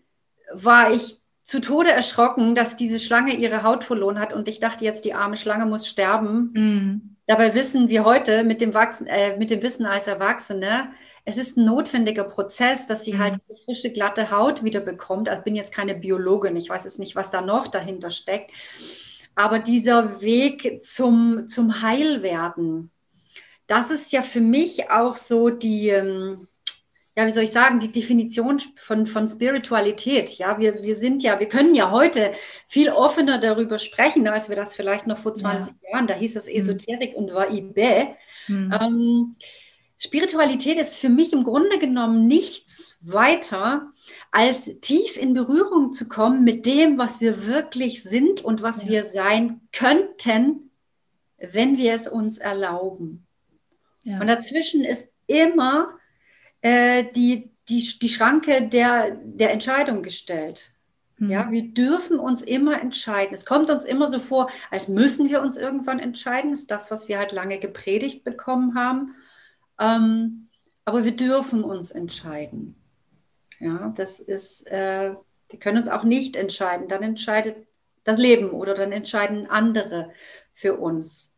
war 0.53 0.91
ich 0.91 1.19
zu 1.43 1.59
Tode 1.59 1.91
erschrocken, 1.91 2.55
dass 2.55 2.77
diese 2.77 2.99
Schlange 2.99 3.33
ihre 3.33 3.63
Haut 3.63 3.83
verloren 3.83 4.19
hat 4.19 4.33
und 4.33 4.47
ich 4.47 4.59
dachte 4.59 4.85
jetzt, 4.85 5.05
die 5.05 5.13
arme 5.13 5.37
Schlange 5.37 5.65
muss 5.65 5.87
sterben. 5.87 6.51
Mhm. 6.53 7.15
Dabei 7.27 7.53
wissen 7.55 7.89
wir 7.89 8.05
heute 8.05 8.43
mit 8.43 8.61
dem, 8.61 8.73
Wachsen, 8.73 9.07
äh, 9.07 9.37
mit 9.37 9.49
dem 9.49 9.61
Wissen 9.61 9.85
als 9.85 10.07
Erwachsene, 10.07 10.91
es 11.23 11.37
ist 11.37 11.57
ein 11.57 11.65
notwendiger 11.65 12.23
Prozess, 12.23 12.87
dass 12.87 13.05
sie 13.05 13.19
halt 13.19 13.35
mhm. 13.35 13.41
halt 13.47 13.59
die 13.59 13.63
frische, 13.65 13.91
glatte 13.91 14.31
Haut 14.31 14.63
wieder 14.63 14.79
bekommt. 14.79 15.29
Also 15.29 15.39
ich 15.39 15.43
bin 15.45 15.55
jetzt 15.55 15.73
keine 15.73 15.95
Biologin, 15.95 16.55
ich 16.55 16.69
weiß 16.69 16.83
jetzt 16.83 16.99
nicht, 16.99 17.15
was 17.15 17.31
da 17.31 17.41
noch 17.41 17.67
dahinter 17.67 18.11
steckt. 18.11 18.51
Aber 19.35 19.59
dieser 19.59 20.21
Weg 20.21 20.83
zum, 20.83 21.47
zum 21.47 21.81
Heilwerden, 21.81 22.91
das 23.67 23.91
ist 23.91 24.11
ja 24.11 24.23
für 24.23 24.41
mich 24.41 24.89
auch 24.89 25.15
so 25.15 25.49
die, 25.49 25.89
ähm, 25.89 26.47
ja, 27.15 27.27
wie 27.27 27.31
soll 27.31 27.43
ich 27.43 27.51
sagen, 27.51 27.81
die 27.81 27.91
Definition 27.91 28.59
von, 28.77 29.05
von 29.05 29.27
Spiritualität. 29.27 30.37
Ja, 30.37 30.57
wir, 30.59 30.81
wir 30.81 30.95
sind 30.95 31.23
ja, 31.23 31.39
wir 31.39 31.47
können 31.47 31.75
ja 31.75 31.91
heute 31.91 32.31
viel 32.67 32.89
offener 32.89 33.37
darüber 33.37 33.79
sprechen, 33.79 34.27
als 34.27 34.47
wir 34.47 34.55
das 34.55 34.75
vielleicht 34.75 35.07
noch 35.07 35.17
vor 35.17 35.33
20 35.33 35.73
ja. 35.81 35.89
Jahren, 35.91 36.07
da 36.07 36.13
hieß 36.13 36.35
das 36.35 36.45
mhm. 36.45 36.53
Esoterik 36.53 37.11
mhm. 37.11 37.17
und 37.17 37.33
war 37.33 37.51
Ibe. 37.51 38.15
Mhm. 38.47 38.73
Ähm, 38.79 39.35
Spiritualität 39.97 40.79
ist 40.79 40.97
für 40.97 41.09
mich 41.09 41.31
im 41.33 41.43
Grunde 41.43 41.77
genommen 41.77 42.27
nichts 42.27 42.97
weiter, 43.01 43.91
als 44.31 44.71
tief 44.79 45.17
in 45.17 45.33
Berührung 45.33 45.93
zu 45.93 46.07
kommen 46.07 46.43
mit 46.43 46.65
dem, 46.65 46.97
was 46.97 47.19
wir 47.19 47.45
wirklich 47.45 48.03
sind 48.03 48.41
und 48.41 48.61
was 48.61 48.83
ja. 48.83 48.89
wir 48.89 49.03
sein 49.03 49.61
könnten, 49.73 50.71
wenn 51.37 51.77
wir 51.77 51.93
es 51.93 52.07
uns 52.07 52.37
erlauben. 52.37 53.27
Ja. 54.03 54.19
Und 54.19 54.27
dazwischen 54.27 54.83
ist 54.83 55.11
immer 55.27 55.99
äh, 56.61 57.05
die, 57.15 57.51
die, 57.69 57.99
die 57.99 58.09
Schranke 58.09 58.67
der, 58.67 59.15
der 59.23 59.51
Entscheidung 59.51 60.03
gestellt. 60.03 60.73
Mhm. 61.17 61.29
Ja, 61.29 61.51
wir 61.51 61.73
dürfen 61.73 62.19
uns 62.19 62.41
immer 62.41 62.81
entscheiden. 62.81 63.33
Es 63.33 63.45
kommt 63.45 63.69
uns 63.69 63.85
immer 63.85 64.09
so 64.09 64.19
vor, 64.19 64.49
als 64.69 64.87
müssen 64.87 65.29
wir 65.29 65.41
uns 65.41 65.57
irgendwann 65.57 65.99
entscheiden. 65.99 66.51
Das 66.51 66.61
ist 66.61 66.71
das, 66.71 66.91
was 66.91 67.07
wir 67.07 67.19
halt 67.19 67.31
lange 67.31 67.59
gepredigt 67.59 68.23
bekommen 68.23 68.75
haben. 68.75 69.15
Ähm, 69.79 70.49
aber 70.83 71.05
wir 71.05 71.15
dürfen 71.15 71.63
uns 71.63 71.91
entscheiden. 71.91 72.75
Ja, 73.59 73.93
das 73.95 74.19
ist, 74.19 74.65
äh, 74.67 75.15
wir 75.49 75.59
können 75.59 75.77
uns 75.77 75.87
auch 75.87 76.03
nicht 76.03 76.35
entscheiden. 76.35 76.87
Dann 76.87 77.03
entscheidet 77.03 77.67
das 78.03 78.17
Leben 78.17 78.49
oder 78.49 78.73
dann 78.73 78.91
entscheiden 78.91 79.47
andere 79.47 80.09
für 80.53 80.77
uns. 80.77 81.33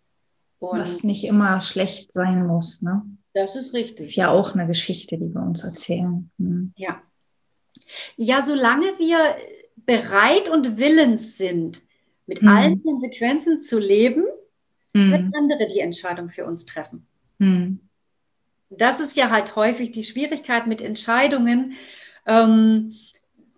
Und 0.59 0.79
Was 0.79 1.03
nicht 1.03 1.25
immer 1.25 1.59
schlecht 1.59 2.13
sein 2.13 2.47
muss, 2.47 2.81
ne? 2.81 3.03
Das 3.33 3.55
ist 3.55 3.73
richtig. 3.73 3.97
Das 3.97 4.07
ist 4.07 4.15
ja 4.15 4.29
auch 4.29 4.53
eine 4.53 4.67
Geschichte, 4.67 5.17
die 5.17 5.33
wir 5.33 5.41
uns 5.41 5.63
erzählen. 5.63 6.29
Hm. 6.37 6.73
Ja. 6.77 7.01
Ja, 8.15 8.41
solange 8.41 8.85
wir 8.99 9.17
bereit 9.75 10.49
und 10.49 10.77
willens 10.77 11.37
sind, 11.37 11.81
mit 12.27 12.41
hm. 12.41 12.47
allen 12.47 12.83
Konsequenzen 12.83 13.61
zu 13.61 13.79
leben, 13.79 14.25
hm. 14.93 15.11
wird 15.11 15.35
andere 15.35 15.67
die 15.67 15.79
Entscheidung 15.79 16.29
für 16.29 16.45
uns 16.45 16.65
treffen. 16.65 17.07
Hm. 17.39 17.79
Das 18.69 18.99
ist 18.99 19.17
ja 19.17 19.29
halt 19.29 19.55
häufig 19.55 19.91
die 19.91 20.03
Schwierigkeit 20.03 20.67
mit 20.67 20.81
Entscheidungen. 20.81 21.73
Ähm, 22.25 22.93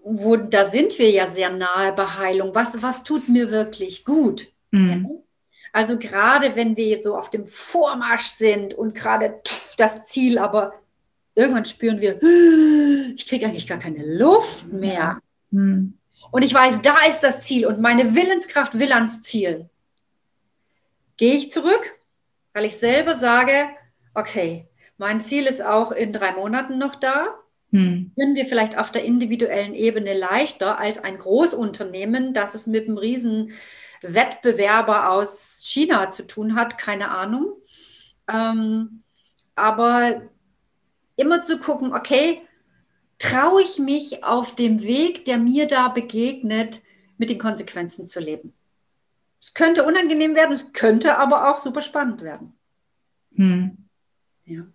wo 0.06 0.36
da 0.36 0.66
sind 0.66 0.98
wir 1.00 1.10
ja 1.10 1.28
sehr 1.28 1.50
nahe 1.50 1.92
bei 1.94 2.06
Heilung. 2.06 2.54
Was, 2.54 2.82
was 2.84 3.04
tut 3.04 3.28
mir 3.28 3.50
wirklich 3.50 4.06
gut? 4.06 4.52
Mhm. 4.72 5.24
Also 5.76 6.00
gerade 6.00 6.56
wenn 6.56 6.78
wir 6.78 6.86
jetzt 6.86 7.04
so 7.04 7.18
auf 7.18 7.30
dem 7.30 7.48
Vormarsch 7.48 8.28
sind 8.28 8.74
und 8.74 8.96
gerade 8.96 9.42
das 9.78 10.06
Ziel, 10.06 10.38
aber 10.38 10.74
irgendwann 11.36 11.66
spüren 11.66 12.00
wir, 12.00 12.14
ich 13.18 13.28
kriege 13.28 13.46
eigentlich 13.46 13.68
gar 13.68 13.78
keine 13.78 14.06
Luft 14.06 14.72
mehr. 14.72 15.20
Mhm. 15.52 15.98
Und 16.32 16.46
ich 16.46 16.54
weiß, 16.54 16.82
da 16.82 16.96
ist 17.10 17.20
das 17.20 17.42
Ziel 17.42 17.66
und 17.66 17.82
meine 17.82 18.16
Willenskraft 18.16 18.80
will 18.80 18.94
ans 18.94 19.22
Ziel. 19.22 19.70
Gehe 21.18 21.34
ich 21.34 21.52
zurück, 21.52 22.00
weil 22.54 22.64
ich 22.64 22.78
selber 22.78 23.16
sage, 23.16 23.68
okay, 24.14 24.70
mein 24.98 25.20
Ziel 25.20 25.46
ist 25.46 25.62
auch 25.62 25.92
in 25.92 26.14
drei 26.14 26.32
Monaten 26.32 26.78
noch 26.78 26.96
da. 26.96 27.38
Hm. 27.74 28.14
Können 28.18 28.36
wir 28.36 28.46
vielleicht 28.46 28.78
auf 28.78 28.94
der 28.94 29.04
individuellen 29.04 29.76
Ebene 29.76 30.18
leichter 30.18 30.80
als 30.80 31.04
ein 31.04 31.18
Großunternehmen, 31.18 32.34
das 32.34 32.56
es 32.56 32.66
mit 32.66 32.88
einem 32.88 32.98
riesen 32.98 33.52
Wettbewerber 34.02 35.12
aus 35.12 35.62
China 35.64 36.12
zu 36.12 36.28
tun 36.28 36.56
hat, 36.56 36.78
keine 36.78 37.10
Ahnung. 37.10 37.54
Ähm, 38.28 39.04
aber 39.56 40.22
immer 41.16 41.44
zu 41.44 41.60
gucken, 41.60 41.94
okay, 41.94 42.42
traue 43.18 43.62
ich 43.62 43.80
mich 43.80 44.24
auf 44.24 44.56
dem 44.56 44.82
Weg, 44.82 45.26
der 45.26 45.38
mir 45.38 45.68
da 45.68 45.88
begegnet, 45.88 46.82
mit 47.18 47.30
den 47.30 47.40
Konsequenzen 47.40 48.08
zu 48.08 48.20
leben. 48.20 48.54
Es 49.42 49.54
könnte 49.54 49.86
unangenehm 49.86 50.36
werden, 50.36 50.54
es 50.54 50.74
könnte 50.74 51.18
aber 51.18 51.50
auch 51.50 51.60
super 51.60 51.82
spannend 51.82 52.22
werden. 52.22 52.54
Hm. 53.36 53.78
Ja. 54.46 54.66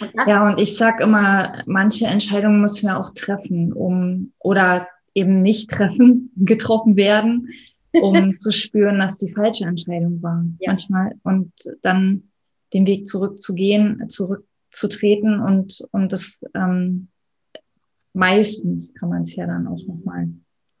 Und 0.00 0.12
ja, 0.26 0.46
und 0.46 0.58
ich 0.58 0.76
sage 0.76 1.04
immer, 1.04 1.62
manche 1.66 2.06
Entscheidungen 2.06 2.60
müssen 2.60 2.88
wir 2.88 2.98
auch 2.98 3.10
treffen, 3.10 3.72
um 3.72 4.32
oder 4.38 4.88
eben 5.14 5.42
nicht 5.42 5.70
treffen, 5.70 6.32
getroffen 6.36 6.96
werden, 6.96 7.48
um 8.02 8.38
zu 8.38 8.52
spüren, 8.52 8.98
dass 8.98 9.18
die 9.18 9.32
falsche 9.32 9.64
Entscheidung 9.64 10.22
war. 10.22 10.44
Ja. 10.60 10.70
Manchmal. 10.70 11.12
Und 11.22 11.52
dann 11.82 12.24
den 12.72 12.86
Weg 12.86 13.06
zurückzugehen, 13.06 14.08
zurück 14.08 14.46
zu 14.70 14.88
treten 14.88 15.40
und, 15.40 15.86
und 15.92 16.12
das 16.12 16.40
ähm, 16.54 17.08
meistens 18.12 18.92
kann 18.94 19.10
man 19.10 19.22
es 19.22 19.36
ja 19.36 19.46
dann 19.46 19.66
auch 19.66 19.80
nochmal 19.86 20.28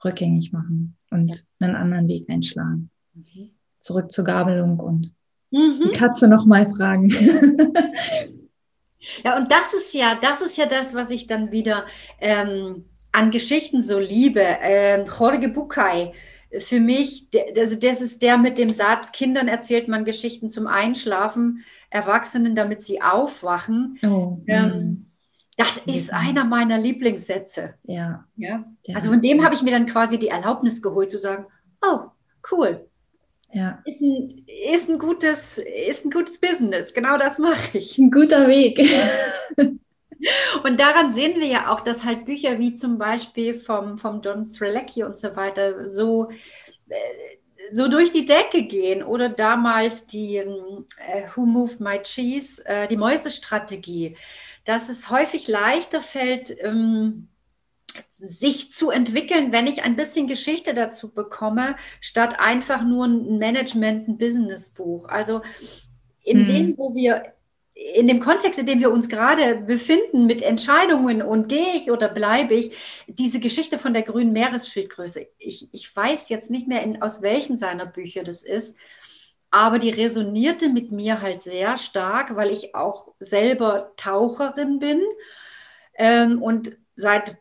rückgängig 0.04 0.52
machen 0.52 0.96
und 1.10 1.28
ja. 1.28 1.36
einen 1.60 1.76
anderen 1.76 2.08
Weg 2.08 2.28
einschlagen. 2.28 2.90
Mhm. 3.14 3.50
Zurück 3.80 4.12
zur 4.12 4.24
Gabelung 4.24 4.78
und 4.80 5.14
mhm. 5.50 5.80
die 5.84 5.96
Katze 5.96 6.28
nochmal 6.28 6.72
fragen. 6.74 7.08
ja, 9.24 9.36
und 9.36 9.50
das 9.50 9.74
ist 9.74 9.94
ja, 9.94 10.18
das 10.20 10.42
ist 10.42 10.56
ja 10.56 10.66
das, 10.66 10.94
was 10.94 11.10
ich 11.10 11.26
dann 11.26 11.52
wieder 11.52 11.86
ähm, 12.20 12.86
an 13.12 13.30
Geschichten 13.30 13.82
so 13.82 13.98
liebe. 13.98 14.44
Ähm, 14.62 15.04
Jorge 15.06 15.48
Bucay, 15.48 16.12
für 16.60 16.80
mich, 16.80 17.28
also 17.56 17.76
das 17.76 18.00
ist 18.00 18.22
der 18.22 18.38
mit 18.38 18.58
dem 18.58 18.70
Satz, 18.70 19.12
Kindern 19.12 19.48
erzählt 19.48 19.88
man 19.88 20.04
Geschichten 20.04 20.50
zum 20.50 20.66
Einschlafen, 20.66 21.64
Erwachsenen, 21.90 22.54
damit 22.54 22.82
sie 22.82 23.02
aufwachen. 23.02 23.98
Oh, 24.04 24.38
ähm, 24.46 24.68
mm. 24.68 25.06
das 25.56 25.78
ist 25.78 26.12
einer 26.12 26.44
meiner 26.44 26.78
Lieblingssätze. 26.78 27.74
Ja. 27.84 28.26
ja? 28.36 28.64
Also 28.94 29.10
von 29.10 29.20
dem 29.20 29.44
habe 29.44 29.54
ich 29.54 29.62
mir 29.62 29.72
dann 29.72 29.86
quasi 29.86 30.18
die 30.18 30.28
Erlaubnis 30.28 30.82
geholt 30.82 31.10
zu 31.10 31.18
sagen, 31.18 31.46
oh, 31.82 32.10
cool. 32.50 32.88
Ja. 33.52 33.82
Ist 33.84 34.02
ein, 34.02 34.44
ist 34.72 34.90
ein, 34.90 34.98
gutes, 34.98 35.58
ist 35.58 36.04
ein 36.04 36.10
gutes 36.10 36.40
Business. 36.40 36.92
Genau 36.92 37.16
das 37.16 37.38
mache 37.38 37.78
ich. 37.78 37.96
Ein 37.98 38.10
guter 38.10 38.48
Weg. 38.48 38.80
Und 40.64 40.80
daran 40.80 41.12
sehen 41.12 41.40
wir 41.40 41.46
ja 41.46 41.72
auch, 41.72 41.80
dass 41.80 42.04
halt 42.04 42.24
Bücher 42.24 42.58
wie 42.58 42.74
zum 42.74 42.98
Beispiel 42.98 43.54
vom, 43.54 43.98
vom 43.98 44.20
John 44.20 44.46
Strelecki 44.46 45.04
und 45.04 45.18
so 45.18 45.36
weiter 45.36 45.86
so, 45.86 46.30
äh, 46.88 46.96
so 47.72 47.88
durch 47.88 48.12
die 48.12 48.24
Decke 48.24 48.64
gehen. 48.64 49.02
Oder 49.02 49.28
damals 49.28 50.06
die 50.06 50.36
äh, 50.36 51.28
Who 51.34 51.46
Moved 51.46 51.80
My 51.80 52.00
Cheese, 52.02 52.64
äh, 52.66 52.88
die 52.88 52.96
Mäusestrategie, 52.96 54.16
dass 54.64 54.88
es 54.88 55.10
häufig 55.10 55.48
leichter 55.48 56.02
fällt, 56.02 56.56
ähm, 56.60 57.28
sich 58.18 58.72
zu 58.72 58.90
entwickeln, 58.90 59.52
wenn 59.52 59.66
ich 59.66 59.82
ein 59.82 59.96
bisschen 59.96 60.26
Geschichte 60.26 60.74
dazu 60.74 61.12
bekomme, 61.12 61.76
statt 62.00 62.40
einfach 62.40 62.82
nur 62.82 63.06
ein 63.06 63.38
Management, 63.38 64.08
ein 64.08 64.18
Businessbuch. 64.18 65.08
Also 65.08 65.42
in 66.22 66.40
hm. 66.40 66.46
dem, 66.46 66.78
wo 66.78 66.94
wir 66.94 67.34
in 67.76 68.08
dem 68.08 68.20
Kontext, 68.20 68.58
in 68.58 68.64
dem 68.64 68.80
wir 68.80 68.90
uns 68.90 69.10
gerade 69.10 69.56
befinden, 69.56 70.24
mit 70.24 70.40
Entscheidungen 70.40 71.20
und 71.20 71.48
gehe 71.48 71.74
ich 71.74 71.90
oder 71.90 72.08
bleibe 72.08 72.54
ich, 72.54 72.74
diese 73.06 73.38
Geschichte 73.38 73.76
von 73.76 73.92
der 73.92 74.02
grünen 74.02 74.32
Meeresschildgröße, 74.32 75.26
ich, 75.38 75.68
ich 75.72 75.94
weiß 75.94 76.30
jetzt 76.30 76.50
nicht 76.50 76.66
mehr, 76.66 76.82
in, 76.82 77.02
aus 77.02 77.20
welchem 77.20 77.56
seiner 77.56 77.84
Bücher 77.84 78.24
das 78.24 78.42
ist, 78.42 78.78
aber 79.50 79.78
die 79.78 79.90
resonierte 79.90 80.70
mit 80.70 80.90
mir 80.90 81.20
halt 81.20 81.42
sehr 81.42 81.76
stark, 81.76 82.34
weil 82.34 82.50
ich 82.50 82.74
auch 82.74 83.12
selber 83.20 83.92
Taucherin 83.96 84.78
bin 84.78 85.02
ähm, 85.96 86.42
und 86.42 86.78
seit 86.94 87.36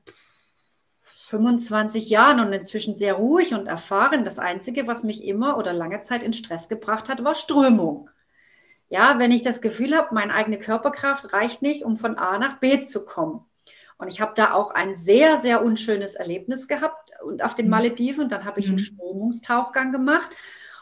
25 1.27 2.10
Jahren 2.10 2.42
und 2.42 2.51
inzwischen 2.51 2.96
sehr 2.96 3.13
ruhig 3.13 3.54
und 3.54 3.68
erfahren. 3.68 4.25
Das 4.25 4.38
Einzige, 4.38 4.86
was 4.86 5.04
mich 5.04 5.24
immer 5.25 5.58
oder 5.58 5.72
lange 5.72 6.01
Zeit 6.01 6.24
in 6.24 6.34
Stress 6.34 6.68
gebracht 6.68 7.08
hat, 7.08 7.24
war 7.24 7.36
Strömung. 7.36 8.10
Ja, 8.96 9.20
wenn 9.20 9.34
ich 9.34 9.42
das 9.42 9.60
Gefühl 9.60 9.94
habe, 9.94 10.16
meine 10.16 10.34
eigene 10.34 10.58
Körperkraft 10.58 11.34
reicht 11.34 11.62
nicht, 11.62 11.84
um 11.84 11.98
von 11.98 12.18
A 12.18 12.38
nach 12.38 12.62
B 12.62 12.86
zu 12.86 13.04
kommen. 13.04 13.44
Und 13.98 14.08
ich 14.08 14.22
habe 14.22 14.32
da 14.38 14.54
auch 14.54 14.72
ein 14.72 14.96
sehr, 14.96 15.42
sehr 15.42 15.66
unschönes 15.66 16.16
Erlebnis 16.16 16.70
gehabt 16.70 17.12
und 17.22 17.44
auf 17.44 17.56
den 17.56 17.66
mhm. 17.66 17.72
Malediven. 17.72 18.24
Und 18.24 18.32
dann 18.32 18.46
habe 18.46 18.62
ich 18.62 18.68
einen 18.68 18.75
mhm. 18.75 18.80
Strömungstauchgang 18.80 19.92
gemacht. 19.92 20.30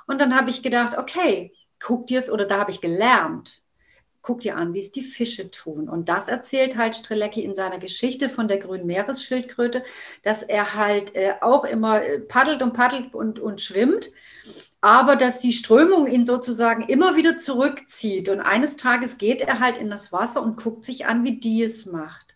Und 0.05 0.21
dann 0.21 0.37
habe 0.37 0.51
ich 0.51 0.61
gedacht, 0.61 0.95
okay, 0.95 1.55
guck 1.79 2.05
dir 2.05 2.19
es, 2.19 2.29
oder 2.29 2.45
da 2.45 2.59
habe 2.59 2.69
ich 2.69 2.81
gelernt, 2.81 3.63
guck 4.21 4.41
dir 4.41 4.57
an, 4.57 4.75
wie 4.75 4.79
es 4.79 4.91
die 4.91 5.01
Fische 5.01 5.49
tun. 5.49 5.89
Und 5.89 6.07
das 6.07 6.27
erzählt 6.27 6.77
halt 6.77 6.93
Strelecki 6.95 7.43
in 7.43 7.55
seiner 7.55 7.79
Geschichte 7.79 8.29
von 8.29 8.47
der 8.47 8.59
grünen 8.59 8.85
Meeresschildkröte, 8.85 9.83
dass 10.21 10.43
er 10.43 10.75
halt 10.75 11.15
äh, 11.15 11.33
auch 11.41 11.65
immer 11.65 12.03
äh, 12.03 12.19
paddelt 12.19 12.61
und 12.61 12.73
paddelt 12.73 13.15
und, 13.15 13.39
und 13.39 13.59
schwimmt 13.59 14.11
aber 14.83 15.15
dass 15.15 15.39
die 15.39 15.53
Strömung 15.53 16.07
ihn 16.07 16.25
sozusagen 16.25 16.83
immer 16.89 17.15
wieder 17.15 17.39
zurückzieht. 17.39 18.27
Und 18.27 18.41
eines 18.41 18.75
Tages 18.75 19.17
geht 19.17 19.39
er 19.39 19.61
halt 19.61 19.77
in 19.77 19.89
das 19.89 20.11
Wasser 20.11 20.43
und 20.43 20.61
guckt 20.61 20.83
sich 20.83 21.05
an, 21.05 21.23
wie 21.23 21.39
die 21.39 21.63
es 21.63 21.85
macht. 21.85 22.35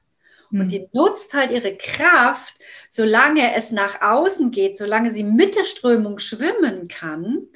Und 0.49 0.61
hm. 0.61 0.67
die 0.69 0.87
nutzt 0.93 1.33
halt 1.33 1.51
ihre 1.51 1.75
Kraft, 1.75 2.53
solange 2.87 3.53
es 3.53 3.71
nach 3.71 4.01
außen 4.01 4.51
geht, 4.51 4.77
solange 4.77 5.11
sie 5.11 5.25
mit 5.25 5.57
der 5.57 5.65
Strömung 5.65 6.19
schwimmen 6.19 6.87
kann, 6.87 7.47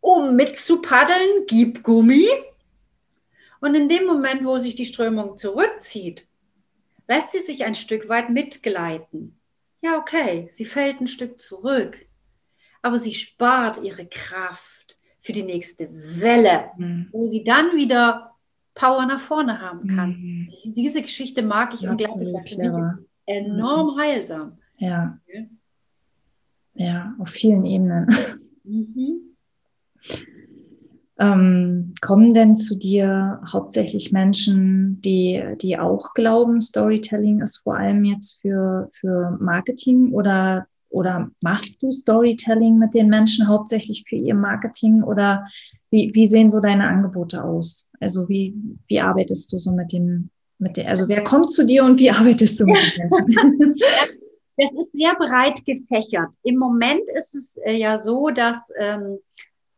um 0.00 0.34
mitzupaddeln, 0.34 1.46
gib 1.46 1.84
Gummi. 1.84 2.26
Und 3.60 3.76
in 3.76 3.88
dem 3.88 4.06
Moment, 4.06 4.44
wo 4.44 4.58
sich 4.58 4.74
die 4.74 4.86
Strömung 4.86 5.38
zurückzieht, 5.38 6.26
lässt 7.06 7.30
sie 7.30 7.38
sich 7.38 7.64
ein 7.64 7.76
Stück 7.76 8.08
weit 8.08 8.30
mitgleiten. 8.30 9.38
Ja, 9.82 9.98
okay, 9.98 10.48
sie 10.50 10.64
fällt 10.64 11.00
ein 11.00 11.06
Stück 11.06 11.40
zurück 11.40 11.96
aber 12.86 13.00
sie 13.00 13.12
spart 13.12 13.82
ihre 13.82 14.06
Kraft 14.06 14.96
für 15.18 15.32
die 15.32 15.42
nächste 15.42 15.88
Welle, 15.90 16.66
mhm. 16.76 17.08
wo 17.10 17.26
sie 17.26 17.42
dann 17.42 17.76
wieder 17.76 18.36
Power 18.74 19.06
nach 19.06 19.18
vorne 19.18 19.60
haben 19.60 19.88
kann. 19.88 20.10
Mhm. 20.10 20.48
Diese 20.76 21.02
Geschichte 21.02 21.42
mag 21.42 21.74
ich 21.74 21.88
Absolut 21.88 22.34
und 22.34 22.44
glaube, 22.44 22.98
enorm 23.26 23.96
mhm. 23.96 24.00
heilsam. 24.00 24.58
Ja. 24.78 25.18
ja. 26.74 27.14
auf 27.18 27.30
vielen 27.30 27.64
Ebenen. 27.66 28.06
Mhm. 28.62 29.20
Ähm, 31.18 31.94
kommen 32.02 32.34
denn 32.34 32.56
zu 32.56 32.76
dir 32.76 33.40
hauptsächlich 33.50 34.12
Menschen, 34.12 35.00
die, 35.00 35.42
die 35.62 35.78
auch 35.78 36.12
glauben, 36.12 36.60
Storytelling 36.60 37.40
ist 37.40 37.56
vor 37.56 37.74
allem 37.74 38.04
jetzt 38.04 38.38
für, 38.42 38.90
für 39.00 39.30
Marketing 39.40 40.12
oder 40.12 40.66
oder 40.88 41.30
machst 41.42 41.82
du 41.82 41.92
Storytelling 41.92 42.78
mit 42.78 42.94
den 42.94 43.08
Menschen 43.08 43.48
hauptsächlich 43.48 44.04
für 44.08 44.16
ihr 44.16 44.34
Marketing 44.34 45.02
oder 45.02 45.46
wie, 45.90 46.10
wie 46.14 46.26
sehen 46.26 46.50
so 46.50 46.60
deine 46.60 46.86
Angebote 46.86 47.42
aus? 47.42 47.90
Also 48.00 48.28
wie, 48.28 48.54
wie 48.88 49.00
arbeitest 49.00 49.52
du 49.52 49.58
so 49.58 49.72
mit 49.72 49.92
dem, 49.92 50.30
mit 50.58 50.76
der, 50.76 50.88
also 50.88 51.08
wer 51.08 51.22
kommt 51.22 51.50
zu 51.50 51.66
dir 51.66 51.84
und 51.84 51.98
wie 51.98 52.10
arbeitest 52.12 52.60
du 52.60 52.66
mit 52.66 52.78
den 52.78 53.08
Menschen? 53.08 53.74
Das 54.58 54.72
ist 54.72 54.92
sehr 54.92 55.14
breit 55.16 55.66
gefächert. 55.66 56.34
Im 56.42 56.56
Moment 56.56 57.02
ist 57.14 57.34
es 57.34 57.58
äh, 57.62 57.74
ja 57.74 57.98
so, 57.98 58.30
dass 58.30 58.70
ähm, 58.78 59.18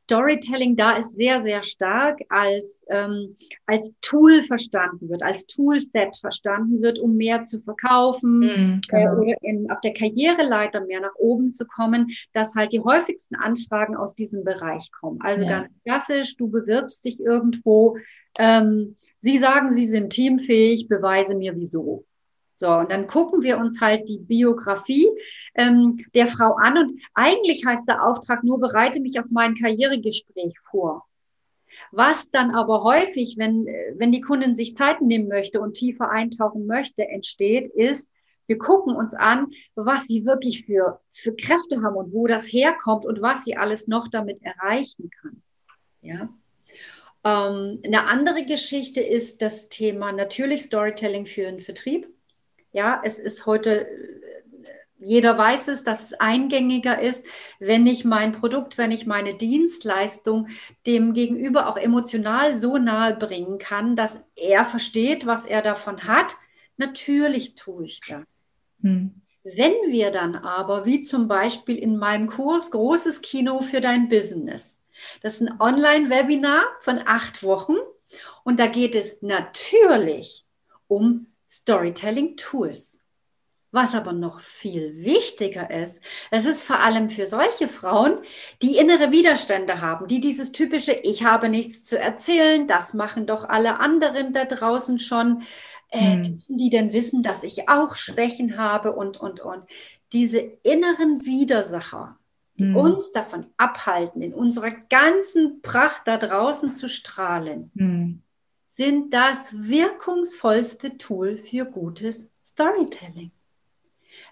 Storytelling 0.09 0.75
da 0.75 0.97
ist 0.97 1.16
sehr, 1.16 1.42
sehr 1.42 1.62
stark 1.62 2.21
als, 2.31 2.83
ähm, 2.88 3.35
als 3.66 3.92
Tool 4.01 4.42
verstanden 4.42 5.11
wird, 5.11 5.23
als 5.23 5.44
Toolset 5.47 6.16
verstanden 6.18 6.81
wird, 6.81 6.99
um 6.99 7.14
mehr 7.14 7.44
zu 7.44 7.61
verkaufen 7.61 8.38
mm, 8.38 8.81
genau. 8.88 9.12
äh, 9.12 9.16
oder 9.16 9.37
in, 9.42 9.71
auf 9.71 9.81
der 9.83 9.92
Karriereleiter 9.92 10.81
mehr 10.87 11.01
nach 11.01 11.14
oben 11.18 11.53
zu 11.53 11.66
kommen, 11.66 12.09
dass 12.33 12.55
halt 12.55 12.73
die 12.73 12.81
häufigsten 12.81 13.35
Anfragen 13.35 13.97
aus 13.97 14.14
diesem 14.14 14.44
Bereich 14.44 14.90
kommen. 14.99 15.18
Also 15.21 15.42
ja. 15.42 15.51
ganz 15.51 15.68
klassisch, 15.85 16.37
du 16.38 16.49
bewirbst 16.49 17.05
dich 17.05 17.21
irgendwo, 17.21 17.99
ähm, 18.38 18.97
sie 19.18 19.37
sagen, 19.37 19.71
sie 19.71 19.87
sind 19.87 20.11
teamfähig, 20.11 20.88
beweise 20.88 21.35
mir 21.35 21.55
wieso. 21.55 22.07
So, 22.59 22.68
und 22.68 22.90
dann 22.90 23.07
gucken 23.07 23.42
wir 23.42 23.59
uns 23.59 23.81
halt 23.81 24.09
die 24.09 24.18
Biografie 24.18 25.07
ähm, 25.55 25.94
der 26.14 26.27
Frau 26.27 26.57
an. 26.57 26.77
Und 26.77 27.01
eigentlich 27.14 27.64
heißt 27.64 27.87
der 27.88 28.05
Auftrag 28.05 28.42
nur, 28.42 28.59
bereite 28.59 29.01
mich 29.01 29.18
auf 29.21 29.27
mein 29.31 29.55
Karrieregespräch 29.55 30.55
vor. 30.71 31.07
Was 31.92 32.31
dann 32.31 32.55
aber 32.55 32.83
häufig, 32.83 33.37
wenn, 33.38 33.66
wenn 33.94 34.12
die 34.12 34.21
Kundin 34.21 34.57
sich 34.57 34.77
Zeit 34.77 35.01
nehmen 35.01 35.29
möchte 35.29 35.61
und 35.61 35.75
tiefer 35.75 36.11
eintauchen 36.11 36.66
möchte, 36.66 37.07
entsteht, 37.07 37.68
ist, 37.68 38.11
wir 38.47 38.59
gucken 38.59 38.97
uns 38.97 39.14
an, 39.14 39.53
was 39.75 40.07
sie 40.07 40.25
wirklich 40.25 40.64
für, 40.64 41.01
für 41.12 41.37
Kräfte 41.37 41.83
haben 41.83 41.97
und 41.97 42.12
wo 42.12 42.27
das 42.27 42.47
herkommt 42.47 43.05
und 43.05 43.23
was 43.23 43.44
sie 43.44 43.57
alles 43.57 43.87
noch 43.88 44.09
damit 44.09 44.42
erreichen 44.42 45.11
kann. 45.21 45.42
Ja. 46.03 46.29
Ähm, 47.25 47.81
eine 47.85 48.09
andere 48.09 48.42
Geschichte 48.42 49.01
ist 49.01 49.42
das 49.42 49.68
Thema 49.68 50.12
natürlich 50.12 50.62
Storytelling 50.62 51.27
für 51.27 51.42
den 51.42 51.61
Vertrieb. 51.61 52.09
Ja, 52.72 53.00
es 53.04 53.18
ist 53.18 53.46
heute, 53.46 53.88
jeder 54.98 55.38
weiß 55.38 55.68
es, 55.68 55.85
dass 55.85 56.02
es 56.02 56.14
eingängiger 56.14 57.00
ist, 57.00 57.24
wenn 57.59 57.87
ich 57.87 58.04
mein 58.04 58.33
Produkt, 58.33 58.78
wenn 58.78 58.90
ich 58.90 59.07
meine 59.07 59.35
Dienstleistung 59.35 60.48
dem 60.87 61.12
Gegenüber 61.12 61.68
auch 61.68 61.76
emotional 61.76 62.54
so 62.54 62.78
nahe 62.78 63.14
bringen 63.14 63.59
kann, 63.59 63.96
dass 63.96 64.24
er 64.35 64.64
versteht, 64.64 65.26
was 65.26 65.46
er 65.46 65.62
davon 65.62 66.04
hat. 66.04 66.35
Natürlich 66.76 67.54
tue 67.54 67.87
ich 67.87 68.00
das. 68.07 68.46
Hm. 68.83 69.22
Wenn 69.44 69.72
wir 69.87 70.11
dann 70.11 70.37
aber, 70.37 70.85
wie 70.85 71.02
zum 71.02 71.26
Beispiel 71.26 71.78
in 71.78 71.96
meinem 71.96 72.26
Kurs 72.26 72.70
Großes 72.70 73.22
Kino 73.22 73.62
für 73.62 73.81
dein 73.81 74.09
Business, 74.09 74.81
das 75.22 75.35
ist 75.35 75.42
ein 75.42 75.61
Online-Webinar 75.61 76.64
von 76.81 77.00
acht 77.07 77.42
Wochen 77.42 77.76
und 78.44 78.59
da 78.59 78.66
geht 78.66 78.94
es 78.94 79.22
natürlich 79.22 80.44
um 80.87 81.26
Storytelling 81.49 82.37
Tools. 82.37 83.01
Was 83.71 83.95
aber 83.95 84.13
noch 84.13 84.41
viel 84.41 84.97
wichtiger 85.05 85.71
ist, 85.71 86.03
es 86.31 86.47
ist 86.47 86.63
vor 86.63 86.81
allem 86.81 87.11
für 87.11 87.27
solche 87.27 87.69
Frauen, 87.69 88.19
die 88.63 88.79
innere 88.79 89.13
Widerstände 89.13 89.83
haben, 89.83 90.07
die 90.07 90.21
dieses 90.21 90.53
typische 90.53 90.93
Ich 90.93 91.25
habe 91.25 91.51
nichts 91.51 91.85
zu 91.85 91.99
erzählen, 91.99 92.67
das 92.67 92.95
machen 92.95 93.27
doch 93.27 93.47
alle 93.47 93.79
anderen 93.79 94.33
da 94.33 94.47
draußen 94.47 94.99
schon, 94.99 95.43
äh, 95.91 96.17
hm. 96.17 96.43
die 96.49 96.71
denn 96.71 96.95
wissen, 96.95 97.23
dass 97.23 97.43
ich 97.43 97.69
auch 97.69 97.95
Schwächen 97.95 98.57
habe 98.57 98.93
und, 98.93 99.21
und, 99.21 99.41
und. 99.41 99.65
Diese 100.15 100.39
inneren 100.39 101.27
Widersacher, 101.27 102.19
die 102.59 102.65
hm. 102.65 102.77
uns 102.77 103.13
davon 103.13 103.47
abhalten, 103.59 104.23
in 104.23 104.33
unserer 104.33 104.71
ganzen 104.71 105.61
Pracht 105.61 106.07
da 106.07 106.17
draußen 106.17 106.75
zu 106.75 106.89
strahlen, 106.89 107.71
hm. 107.77 108.23
Sind 108.79 109.12
das 109.12 109.53
wirkungsvollste 109.53 110.97
Tool 110.99 111.37
für 111.37 111.64
gutes 111.64 112.31
Storytelling. 112.47 113.33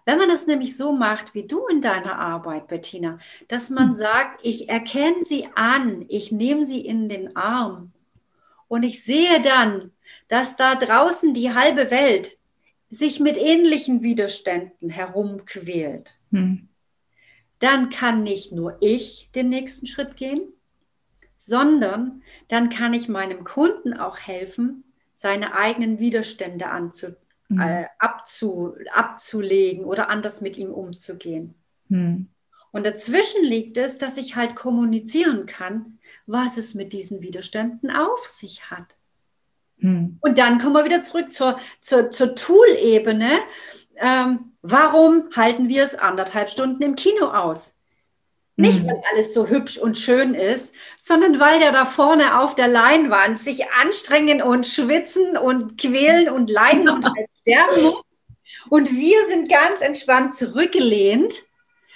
Wenn 0.04 0.18
man 0.18 0.30
es 0.30 0.46
nämlich 0.46 0.76
so 0.76 0.92
macht, 0.92 1.34
wie 1.34 1.48
du 1.48 1.66
in 1.66 1.80
deiner 1.80 2.16
Arbeit, 2.16 2.68
Bettina, 2.68 3.18
dass 3.48 3.70
man 3.70 3.88
hm. 3.88 3.94
sagt, 3.96 4.40
ich 4.44 4.68
erkenne 4.68 5.24
sie 5.24 5.48
an, 5.56 6.04
ich 6.08 6.30
nehme 6.30 6.64
sie 6.64 6.80
in 6.80 7.08
den 7.08 7.36
Arm 7.36 7.90
und 8.68 8.84
ich 8.84 9.02
sehe 9.02 9.42
dann, 9.42 9.90
dass 10.28 10.54
da 10.54 10.76
draußen 10.76 11.34
die 11.34 11.52
halbe 11.52 11.90
Welt 11.90 12.38
sich 12.88 13.18
mit 13.18 13.36
ähnlichen 13.36 14.04
Widerständen 14.04 14.90
herumquält, 14.90 16.18
hm. 16.30 16.68
dann 17.58 17.90
kann 17.90 18.22
nicht 18.22 18.52
nur 18.52 18.76
ich 18.80 19.28
den 19.34 19.48
nächsten 19.48 19.86
Schritt 19.86 20.14
gehen, 20.14 20.52
sondern 21.46 22.22
dann 22.48 22.70
kann 22.70 22.92
ich 22.92 23.08
meinem 23.08 23.44
Kunden 23.44 23.94
auch 23.94 24.18
helfen, 24.18 24.82
seine 25.14 25.54
eigenen 25.54 25.98
Widerstände 25.98 26.68
anzunehmen 26.68 27.16
mhm. 27.48 27.60
äh, 27.60 27.86
abzu, 27.98 28.74
abzulegen 28.92 29.84
oder 29.84 30.08
anders 30.08 30.40
mit 30.40 30.58
ihm 30.58 30.72
umzugehen. 30.72 31.54
Mhm. 31.88 32.28
Und 32.72 32.84
dazwischen 32.84 33.44
liegt 33.44 33.78
es, 33.78 33.98
dass 33.98 34.16
ich 34.18 34.36
halt 34.36 34.54
kommunizieren 34.54 35.46
kann, 35.46 35.98
was 36.26 36.56
es 36.56 36.74
mit 36.74 36.92
diesen 36.92 37.22
Widerständen 37.22 37.90
auf 37.90 38.26
sich 38.26 38.70
hat. 38.70 38.96
Mhm. 39.78 40.18
Und 40.20 40.38
dann 40.38 40.58
kommen 40.58 40.74
wir 40.74 40.84
wieder 40.84 41.02
zurück 41.02 41.32
zur, 41.32 41.58
zur, 41.80 42.10
zur 42.10 42.34
Tool-Ebene. 42.34 43.38
Ähm, 43.96 44.52
warum 44.60 45.30
halten 45.34 45.68
wir 45.68 45.84
es 45.84 45.94
anderthalb 45.94 46.50
Stunden 46.50 46.82
im 46.82 46.96
Kino 46.96 47.26
aus? 47.28 47.75
Nicht, 48.56 48.82
mhm. 48.82 48.88
weil 48.88 49.02
alles 49.12 49.34
so 49.34 49.48
hübsch 49.48 49.76
und 49.76 49.98
schön 49.98 50.34
ist, 50.34 50.74
sondern 50.96 51.38
weil 51.38 51.58
der 51.58 51.72
da 51.72 51.84
vorne 51.84 52.40
auf 52.40 52.54
der 52.54 52.68
Leinwand 52.68 53.38
sich 53.38 53.70
anstrengen 53.82 54.40
und 54.40 54.66
schwitzen 54.66 55.36
und 55.36 55.76
quälen 55.76 56.30
und 56.30 56.50
leiden 56.50 56.88
und 56.88 57.04
halt 57.04 57.28
sterben 57.40 57.82
muss. 57.82 58.02
Und 58.68 58.90
wir 58.90 59.26
sind 59.28 59.48
ganz 59.48 59.80
entspannt 59.80 60.34
zurückgelehnt. 60.34 61.44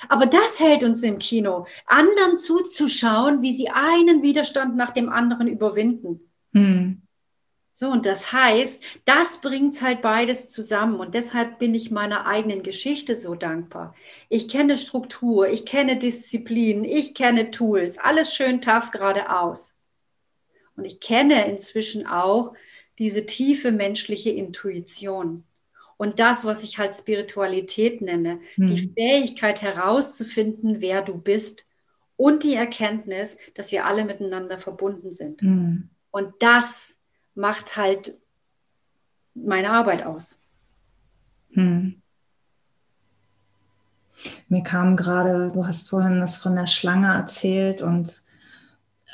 Aber 0.08 0.26
das 0.26 0.58
hält 0.60 0.82
uns 0.82 1.02
im 1.02 1.18
Kino, 1.18 1.66
anderen 1.84 2.38
zuzuschauen, 2.38 3.42
wie 3.42 3.54
sie 3.54 3.68
einen 3.68 4.22
Widerstand 4.22 4.74
nach 4.74 4.90
dem 4.90 5.10
anderen 5.10 5.46
überwinden. 5.46 6.30
Mhm. 6.52 7.02
So, 7.80 7.88
und 7.88 8.04
das 8.04 8.30
heißt, 8.30 8.82
das 9.06 9.40
bringt 9.40 9.80
halt 9.80 10.02
beides 10.02 10.50
zusammen. 10.50 11.00
Und 11.00 11.14
deshalb 11.14 11.58
bin 11.58 11.74
ich 11.74 11.90
meiner 11.90 12.26
eigenen 12.26 12.62
Geschichte 12.62 13.16
so 13.16 13.34
dankbar. 13.34 13.94
Ich 14.28 14.48
kenne 14.48 14.76
Struktur, 14.76 15.48
ich 15.48 15.64
kenne 15.64 15.96
Disziplin, 15.96 16.84
ich 16.84 17.14
kenne 17.14 17.50
Tools, 17.50 17.96
alles 17.96 18.34
schön 18.34 18.60
tough 18.60 18.90
geradeaus. 18.90 19.76
Und 20.76 20.84
ich 20.84 21.00
kenne 21.00 21.46
inzwischen 21.46 22.06
auch 22.06 22.52
diese 22.98 23.24
tiefe 23.24 23.72
menschliche 23.72 24.28
Intuition. 24.28 25.44
Und 25.96 26.20
das, 26.20 26.44
was 26.44 26.62
ich 26.64 26.76
halt 26.76 26.92
Spiritualität 26.92 28.02
nenne, 28.02 28.40
hm. 28.56 28.66
die 28.66 28.92
Fähigkeit 28.92 29.62
herauszufinden, 29.62 30.82
wer 30.82 31.00
du 31.00 31.16
bist 31.16 31.64
und 32.18 32.44
die 32.44 32.56
Erkenntnis, 32.56 33.38
dass 33.54 33.72
wir 33.72 33.86
alle 33.86 34.04
miteinander 34.04 34.58
verbunden 34.58 35.14
sind. 35.14 35.40
Hm. 35.40 35.88
Und 36.10 36.34
das 36.40 36.99
macht 37.40 37.76
halt 37.76 38.14
meine 39.34 39.70
Arbeit 39.70 40.04
aus. 40.04 40.38
Hm. 41.52 42.00
Mir 44.48 44.62
kam 44.62 44.96
gerade, 44.96 45.50
du 45.52 45.66
hast 45.66 45.88
vorhin 45.88 46.20
das 46.20 46.36
von 46.36 46.54
der 46.54 46.66
Schlange 46.66 47.14
erzählt 47.14 47.80
und 47.80 48.22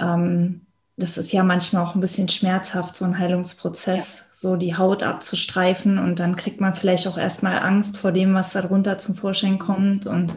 ähm, 0.01 0.63
das 0.97 1.19
ist 1.19 1.31
ja 1.31 1.45
manchmal 1.45 1.85
auch 1.85 1.95
ein 1.95 2.01
bisschen 2.01 2.29
schmerzhaft, 2.29 2.97
so 2.97 3.05
ein 3.05 3.19
Heilungsprozess, 3.19 4.19
ja. 4.19 4.25
so 4.33 4.57
die 4.57 4.77
Haut 4.77 5.03
abzustreifen 5.03 5.99
und 5.99 6.19
dann 6.19 6.35
kriegt 6.35 6.61
man 6.61 6.75
vielleicht 6.75 7.07
auch 7.07 7.19
erstmal 7.19 7.61
Angst 7.61 7.99
vor 7.99 8.11
dem, 8.11 8.35
was 8.35 8.55
darunter 8.55 8.99
zum 8.99 9.15
Vorschein 9.15 9.59
kommt 9.59 10.07
und 10.07 10.37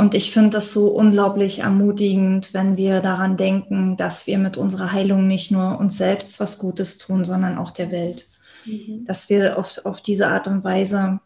und 0.00 0.14
ich 0.14 0.32
finde 0.32 0.48
das 0.48 0.72
so 0.72 0.88
unglaublich 0.88 1.58
ermutigend, 1.58 2.54
wenn 2.54 2.78
wir 2.78 3.00
daran 3.00 3.36
denken, 3.36 3.98
dass 3.98 4.26
wir 4.26 4.38
mit 4.38 4.56
unserer 4.56 4.92
Heilung 4.92 5.28
nicht 5.28 5.50
nur 5.50 5.78
uns 5.78 5.98
selbst 5.98 6.40
was 6.40 6.58
Gutes 6.58 6.96
tun, 6.96 7.22
sondern 7.22 7.58
auch 7.58 7.70
der 7.70 7.90
Welt. 7.90 8.26
Mhm. 8.64 9.04
Dass 9.04 9.28
wir 9.28 9.58
auf, 9.58 9.84
auf 9.84 10.00
diese 10.00 10.28
Art 10.28 10.48
und 10.48 10.64
Weise 10.64 11.20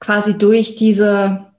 quasi 0.00 0.38
durch 0.38 0.76
diese 0.76 1.52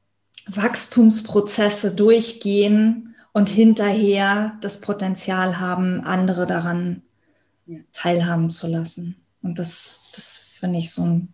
Wachstumsprozesse 0.48 1.94
durchgehen 1.94 3.16
und 3.32 3.48
hinterher 3.48 4.58
das 4.62 4.82
Potenzial 4.82 5.60
haben, 5.60 6.02
andere 6.02 6.48
daran 6.48 7.04
ja. 7.68 7.78
teilhaben 7.94 8.50
zu 8.50 8.66
lassen. 8.66 9.18
Und 9.44 9.60
das, 9.60 10.10
das 10.16 10.46
finde 10.60 10.80
ich 10.80 10.92
so 10.92 11.04
ein 11.04 11.34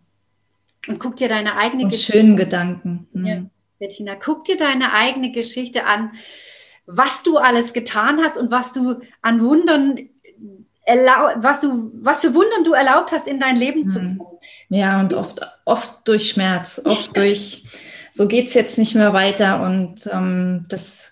und 0.88 0.98
guck 0.98 1.16
dir 1.16 1.28
deine 1.28 1.56
eigene 1.56 1.90
schönen 1.92 2.36
Gedanken. 2.36 3.06
Mhm. 3.12 3.26
Ja. 3.26 3.42
Bettina, 3.80 4.14
guck 4.14 4.44
dir 4.44 4.56
deine 4.56 4.92
eigene 4.92 5.32
Geschichte 5.32 5.86
an, 5.86 6.12
was 6.86 7.22
du 7.22 7.38
alles 7.38 7.72
getan 7.72 8.20
hast 8.22 8.36
und 8.36 8.50
was 8.50 8.72
du 8.72 9.00
an 9.22 9.40
Wundern 9.40 10.10
was 11.36 11.60
du, 11.60 11.92
was 12.02 12.20
für 12.20 12.34
Wundern 12.34 12.64
du 12.64 12.72
erlaubt 12.72 13.12
hast, 13.12 13.28
in 13.28 13.38
dein 13.38 13.54
Leben 13.56 13.86
zu 13.86 14.00
kommen. 14.00 14.20
Ja, 14.70 14.98
und 14.98 15.14
oft, 15.14 15.40
oft 15.64 16.00
durch 16.04 16.30
Schmerz, 16.30 16.80
oft 16.84 17.16
durch, 17.16 17.64
so 18.10 18.26
geht 18.26 18.48
es 18.48 18.54
jetzt 18.54 18.76
nicht 18.76 18.96
mehr 18.96 19.12
weiter. 19.12 19.62
Und 19.62 20.08
ähm, 20.12 20.64
das 20.68 21.09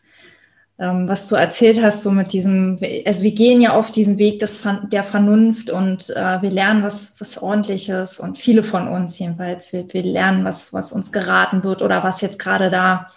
ähm, 0.79 1.09
was 1.09 1.29
du 1.29 1.35
erzählt 1.35 1.83
hast, 1.83 2.05
so 2.05 2.13
mit 2.13 2.33
diesem, 2.33 2.77
also 3.05 3.25
wir 3.25 3.35
gehen 3.35 3.61
ja 3.61 3.75
auf 3.75 3.91
diesen 3.91 4.19
Weg 4.19 4.39
des, 4.39 4.63
der 4.93 5.03
Vernunft 5.03 5.71
und 5.71 6.11
äh, 6.11 6.41
wir 6.41 6.51
lernen 6.51 6.85
was, 6.85 7.17
was 7.19 7.39
ordentliches 7.39 8.21
und 8.21 8.39
viele 8.39 8.63
von 8.63 8.87
uns 8.87 9.19
jedenfalls, 9.19 9.73
wir, 9.73 9.93
wir 9.93 10.03
lernen, 10.03 10.45
was, 10.45 10.73
was 10.73 10.93
uns 10.93 11.11
geraten 11.11 11.65
wird 11.65 11.83
oder 11.83 12.05
was 12.05 12.21
jetzt 12.21 12.39
gerade 12.39 12.71
da 12.71 13.09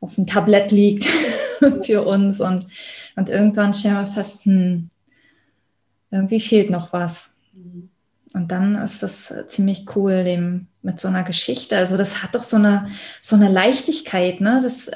auf 0.00 0.14
dem 0.14 0.26
Tablett 0.26 0.70
liegt 0.70 1.04
für 1.82 2.06
uns. 2.06 2.40
Und, 2.40 2.68
und 3.16 3.28
irgendwann 3.28 3.72
stellen 3.72 3.96
wir 3.96 4.12
fest, 4.12 4.44
hm, 4.44 4.90
irgendwie 6.12 6.40
fehlt 6.40 6.70
noch 6.70 6.92
was. 6.92 7.34
Und 8.34 8.52
dann 8.52 8.76
ist 8.76 9.02
das 9.02 9.34
ziemlich 9.48 9.84
cool, 9.96 10.22
dem 10.22 10.67
mit 10.82 11.00
so 11.00 11.08
einer 11.08 11.22
Geschichte. 11.22 11.76
Also 11.76 11.96
das 11.96 12.22
hat 12.22 12.34
doch 12.34 12.42
so 12.42 12.56
eine, 12.56 12.88
so 13.22 13.36
eine 13.36 13.48
Leichtigkeit, 13.48 14.40
ne? 14.40 14.60
Das, 14.62 14.90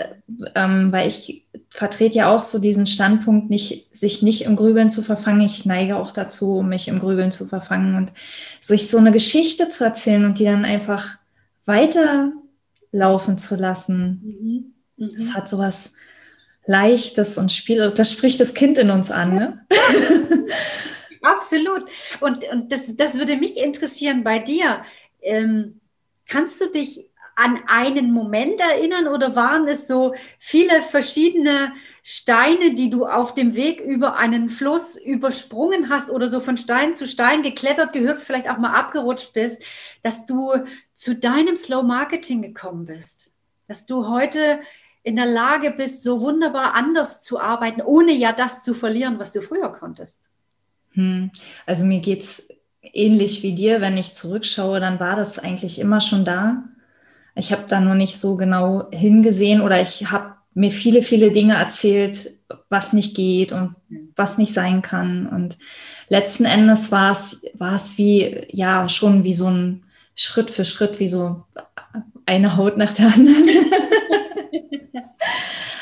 ähm, 0.55 0.93
weil 0.93 1.09
ich 1.09 1.47
vertrete 1.71 2.19
ja 2.19 2.35
auch 2.35 2.43
so 2.43 2.59
diesen 2.59 2.87
Standpunkt, 2.87 3.51
nicht, 3.51 3.95
sich 3.95 4.23
nicht 4.23 4.43
im 4.43 4.57
Grübeln 4.57 4.91
zu 4.91 5.03
verfangen. 5.03 5.41
Ich 5.41 5.65
neige 5.65 5.97
auch 5.97 6.13
dazu, 6.13 6.63
mich 6.63 6.89
im 6.89 7.01
Grübeln 7.01 7.33
zu 7.33 7.47
verfangen 7.47 7.97
und 7.97 8.13
sich 8.61 8.89
so 8.89 8.99
eine 8.99 9.13
Geschichte 9.13 9.69
zu 9.69 9.85
erzählen 9.85 10.25
und 10.25 10.39
die 10.39 10.45
dann 10.45 10.65
einfach 10.65 11.17
weiterlaufen 11.65 13.39
zu 13.39 13.57
lassen. 13.57 14.21
Mhm. 14.23 14.73
Mhm. 14.97 15.11
Das 15.17 15.35
hat 15.35 15.49
so 15.49 15.59
was 15.59 15.95
Leichtes 16.67 17.39
und 17.39 17.51
Spiel. 17.51 17.93
Das 17.95 18.13
spricht 18.13 18.39
das 18.41 18.55
Kind 18.55 18.79
in 18.79 18.91
uns 18.91 19.11
an, 19.11 19.35
ne? 19.35 19.67
Absolut. 21.23 21.85
Und, 22.21 22.45
und 22.51 22.73
das, 22.73 22.97
das 22.97 23.17
würde 23.17 23.37
mich 23.37 23.57
interessieren 23.57 24.25
bei 24.25 24.39
dir. 24.41 24.83
Ähm, 25.23 25.81
kannst 26.27 26.61
du 26.61 26.71
dich 26.71 27.09
an 27.35 27.61
einen 27.67 28.13
Moment 28.13 28.61
erinnern 28.61 29.09
oder 29.09 29.35
waren 29.35 29.67
es 29.67 29.87
so 29.87 30.15
viele 30.39 30.83
verschiedene 30.83 31.73
Steine, 32.03 32.75
die 32.75 32.91
du 32.91 33.07
auf 33.07 33.35
dem 33.35 33.55
Weg 33.55 33.81
über 33.81 34.17
einen 34.17 34.49
Fluss 34.51 34.97
übersprungen 34.97 35.89
hast 35.89 36.11
oder 36.11 36.29
so 36.29 36.41
von 36.41 36.57
Stein 36.57 36.95
zu 36.95 37.07
Stein 37.07 37.43
geklettert, 37.43 37.93
gehüpft, 37.93 38.27
vielleicht 38.27 38.51
auch 38.51 38.59
mal 38.59 38.75
abgerutscht 38.75 39.33
bist, 39.33 39.63
dass 40.03 40.27
du 40.27 40.53
zu 40.93 41.15
deinem 41.15 41.57
Slow 41.57 41.83
Marketing 41.83 42.43
gekommen 42.43 42.85
bist? 42.85 43.31
Dass 43.67 43.87
du 43.87 44.09
heute 44.09 44.61
in 45.03 45.17
der 45.17 45.27
Lage 45.27 45.71
bist, 45.71 46.03
so 46.03 46.21
wunderbar 46.21 46.75
anders 46.75 47.23
zu 47.23 47.41
arbeiten, 47.41 47.81
ohne 47.81 48.13
ja 48.13 48.33
das 48.33 48.63
zu 48.63 48.75
verlieren, 48.75 49.19
was 49.19 49.33
du 49.33 49.41
früher 49.41 49.73
konntest? 49.73 50.29
Hm. 50.91 51.31
Also 51.65 51.85
mir 51.87 52.01
geht 52.01 52.23
es 52.23 52.47
ähnlich 52.83 53.43
wie 53.43 53.55
dir, 53.55 53.81
wenn 53.81 53.97
ich 53.97 54.15
zurückschaue, 54.15 54.81
dann 54.81 55.01
war 55.01 55.17
das 55.17 55.39
eigentlich 55.39 55.79
immer 55.79 56.01
schon 56.01 56.25
da. 56.25 56.65
Ich 57.35 57.53
habe 57.53 57.65
da 57.69 57.81
nur 57.81 57.95
nicht 57.95 58.19
so 58.19 58.37
genau 58.37 58.91
hingesehen 58.91 59.61
oder 59.61 59.81
ich 59.81 60.11
habe 60.11 60.35
mir 60.55 60.71
viele, 60.71 61.03
viele 61.03 61.31
Dinge 61.31 61.55
erzählt, 61.55 62.31
was 62.69 62.93
nicht 62.93 63.17
geht 63.17 63.53
und 63.53 63.75
was 64.17 64.37
nicht 64.37 64.53
sein 64.53 64.83
kann. 64.83 65.27
Und 65.27 65.57
letzten 66.09 66.45
Endes 66.45 66.93
war 66.93 67.13
es, 67.13 67.43
war 67.55 67.75
es 67.75 67.97
wie, 67.97 68.47
ja, 68.51 68.89
schon 68.89 69.25
wie 69.25 69.35
so 69.35 69.49
ein, 69.49 69.85
Schritt 70.15 70.51
für 70.51 70.65
Schritt 70.65 71.01
wie 71.01 71.09
so 71.09 71.45
eine 72.27 72.57
Haut 72.57 72.77
nach 72.77 72.93
der 72.93 73.07
anderen. 73.07 73.49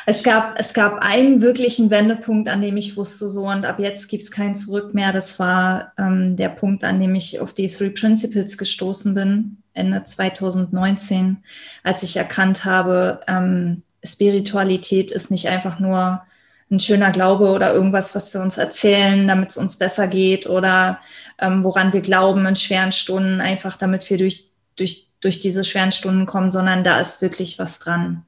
es, 0.06 0.22
gab, 0.22 0.58
es 0.58 0.74
gab 0.74 0.98
einen 1.00 1.42
wirklichen 1.42 1.90
Wendepunkt, 1.90 2.48
an 2.48 2.62
dem 2.62 2.76
ich 2.76 2.96
wusste, 2.96 3.28
so 3.28 3.48
und 3.48 3.64
ab 3.64 3.78
jetzt 3.78 4.08
gibt 4.08 4.22
es 4.22 4.30
kein 4.30 4.54
Zurück 4.54 4.94
mehr. 4.94 5.12
Das 5.12 5.38
war 5.38 5.92
ähm, 5.98 6.36
der 6.36 6.48
Punkt, 6.48 6.84
an 6.84 7.00
dem 7.00 7.14
ich 7.14 7.40
auf 7.40 7.52
die 7.52 7.68
Three 7.68 7.90
Principles 7.90 8.58
gestoßen 8.58 9.14
bin, 9.14 9.58
Ende 9.74 10.04
2019, 10.04 11.38
als 11.82 12.02
ich 12.02 12.16
erkannt 12.16 12.64
habe, 12.64 13.20
ähm, 13.26 13.82
Spiritualität 14.04 15.10
ist 15.10 15.30
nicht 15.30 15.48
einfach 15.48 15.78
nur 15.78 16.22
ein 16.70 16.80
schöner 16.80 17.10
Glaube 17.10 17.48
oder 17.48 17.74
irgendwas, 17.74 18.14
was 18.14 18.32
wir 18.32 18.40
uns 18.40 18.56
erzählen, 18.56 19.26
damit 19.26 19.50
es 19.50 19.56
uns 19.56 19.76
besser 19.76 20.06
geht 20.06 20.46
oder 20.46 21.00
ähm, 21.38 21.64
woran 21.64 21.92
wir 21.92 22.00
glauben 22.00 22.46
in 22.46 22.56
schweren 22.56 22.92
Stunden, 22.92 23.40
einfach 23.40 23.76
damit 23.76 24.08
wir 24.08 24.18
durch, 24.18 24.50
durch, 24.76 25.08
durch 25.20 25.40
diese 25.40 25.64
schweren 25.64 25.92
Stunden 25.92 26.26
kommen, 26.26 26.50
sondern 26.50 26.84
da 26.84 27.00
ist 27.00 27.22
wirklich 27.22 27.58
was 27.58 27.80
dran. 27.80 28.24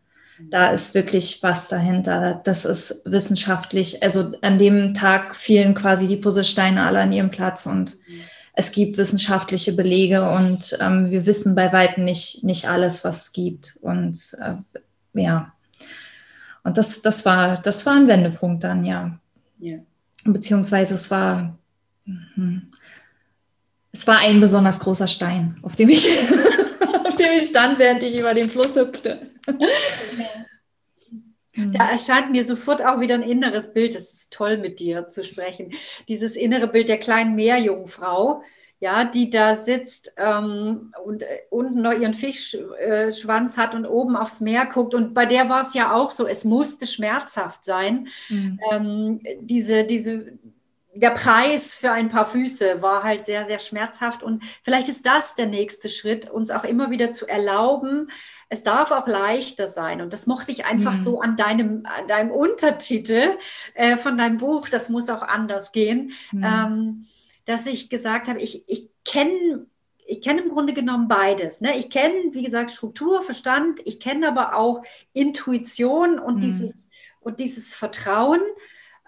Da 0.51 0.71
ist 0.71 0.95
wirklich 0.95 1.43
was 1.43 1.69
dahinter. 1.69 2.41
Das 2.45 2.65
ist 2.65 3.03
wissenschaftlich. 3.05 4.03
Also 4.03 4.33
an 4.43 4.59
dem 4.59 4.95
Tag 4.95 5.35
fielen 5.35 5.75
quasi 5.75 6.07
die 6.07 6.17
Puzzlesteine 6.17 6.85
alle 6.85 7.01
an 7.01 7.13
ihrem 7.13 7.31
Platz 7.31 7.67
und 7.67 7.97
es 8.55 8.73
gibt 8.73 8.99
wissenschaftliche 8.99 9.73
Belege 9.73 10.29
und 10.29 10.77
ähm, 10.81 11.11
wir 11.11 11.25
wissen 11.25 11.55
bei 11.55 11.73
weitem 11.73 12.05
nicht, 12.05 12.45
nicht 12.45 12.69
alles, 12.69 13.03
was 13.05 13.25
es 13.25 13.33
gibt. 13.33 13.79
Und 13.81 14.37
äh, 14.41 14.55
ja, 15.15 15.53
und 16.63 16.77
das, 16.77 17.03
das, 17.03 17.25
war, 17.25 17.61
das 17.63 17.87
war 17.87 17.95
ein 17.95 18.09
Wendepunkt 18.09 18.63
dann, 18.63 18.85
ja. 18.85 19.19
ja. 19.59 19.79
Beziehungsweise 20.25 20.95
es 20.95 21.11
war, 21.11 21.59
mh, 22.05 22.63
es 23.91 24.07
war 24.07 24.19
ein 24.19 24.41
besonders 24.41 24.81
großer 24.81 25.09
Stein, 25.09 25.59
auf 25.63 25.75
dem 25.77 25.89
ich, 25.89 26.07
auf 27.07 27.17
dem 27.17 27.33
ich 27.39 27.49
stand, 27.49 27.79
während 27.79 28.03
ich 28.03 28.17
über 28.19 28.35
den 28.35 28.51
Fluss 28.51 28.77
hüpfte. 28.77 29.32
Da 31.55 31.91
erscheint 31.91 32.31
mir 32.31 32.45
sofort 32.45 32.83
auch 32.85 33.01
wieder 33.01 33.15
ein 33.15 33.23
inneres 33.23 33.75
Bild. 33.75 33.95
Es 33.95 34.13
ist 34.15 34.33
toll, 34.33 34.57
mit 34.57 34.81
dir 34.81 35.07
zu 35.07 35.23
sprechen. 35.23 35.73
Dieses 36.09 36.37
innere 36.37 36.67
Bild 36.67 36.89
der 36.89 36.99
kleinen 36.99 37.35
Meerjungfrau, 37.35 38.43
ja, 38.81 39.05
die 39.05 39.31
da 39.31 39.55
sitzt 39.55 40.15
ähm, 40.17 40.93
und 41.05 41.23
äh, 41.23 41.41
unten 41.51 41.83
noch 41.83 41.93
ihren 41.93 42.15
Fischschwanz 42.15 43.57
äh, 43.57 43.61
hat 43.61 43.75
und 43.75 43.87
oben 43.87 44.17
aufs 44.17 44.41
Meer 44.41 44.67
guckt. 44.67 44.95
Und 44.95 45.15
bei 45.15 45.27
der 45.27 45.49
war 45.49 45.63
es 45.63 45.75
ja 45.75 45.95
auch 45.95 46.11
so, 46.11 46.27
es 46.27 46.45
musste 46.45 46.87
schmerzhaft 46.87 47.65
sein. 47.65 48.09
Mhm. 48.29 48.59
Ähm, 48.73 49.21
diese, 49.41 49.85
diese, 49.85 50.33
der 50.95 51.11
Preis 51.11 51.75
für 51.75 51.93
ein 51.93 52.09
paar 52.09 52.27
Füße 52.27 52.83
war 52.83 53.05
halt 53.05 53.27
sehr, 53.27 53.47
sehr 53.47 53.61
schmerzhaft. 53.61 54.23
Und 54.23 54.43
vielleicht 54.65 54.89
ist 54.89 55.07
das 55.07 55.37
der 55.37 55.47
nächste 55.47 55.89
Schritt, 55.89 56.29
uns 56.29 56.51
auch 56.51 56.65
immer 56.65 56.91
wieder 56.91 57.13
zu 57.13 57.29
erlauben, 57.29 58.11
es 58.53 58.63
darf 58.65 58.91
auch 58.91 59.07
leichter 59.09 59.67
sein. 59.67 60.03
Und 60.03 60.13
das 60.13 60.27
mochte 60.27 60.53
ich 60.53 60.67
einfach 60.67 60.95
mhm. 60.95 61.03
so 61.03 61.21
an 61.23 61.37
deinem, 61.37 61.87
an 61.87 62.07
deinem 62.07 62.31
Untertitel 62.31 63.39
äh, 63.73 63.97
von 63.97 64.19
deinem 64.19 64.37
Buch, 64.37 64.69
das 64.69 64.91
muss 64.91 65.09
auch 65.09 65.23
anders 65.23 65.73
gehen. 65.73 66.13
Mhm. 66.33 66.45
Ähm, 66.45 67.07
dass 67.47 67.67
ich 67.67 67.89
gesagt 67.89 68.29
habe, 68.29 68.41
ich, 68.41 68.69
ich 68.69 68.91
kenne 69.07 69.67
ich 70.05 70.21
kenne 70.21 70.43
im 70.43 70.51
Grunde 70.51 70.75
genommen 70.75 71.09
beides. 71.09 71.63
Ne? 71.63 71.79
Ich 71.79 71.89
kenne, 71.89 72.15
wie 72.33 72.43
gesagt, 72.43 72.71
Struktur, 72.71 73.23
Verstand, 73.23 73.81
ich 73.87 73.99
kenne 73.99 74.29
aber 74.29 74.55
auch 74.57 74.83
Intuition 75.15 76.19
und, 76.19 76.37
mhm. 76.37 76.41
dieses, 76.41 76.75
und 77.21 77.41
dieses 77.41 77.75
Vertrauen. 77.75 78.41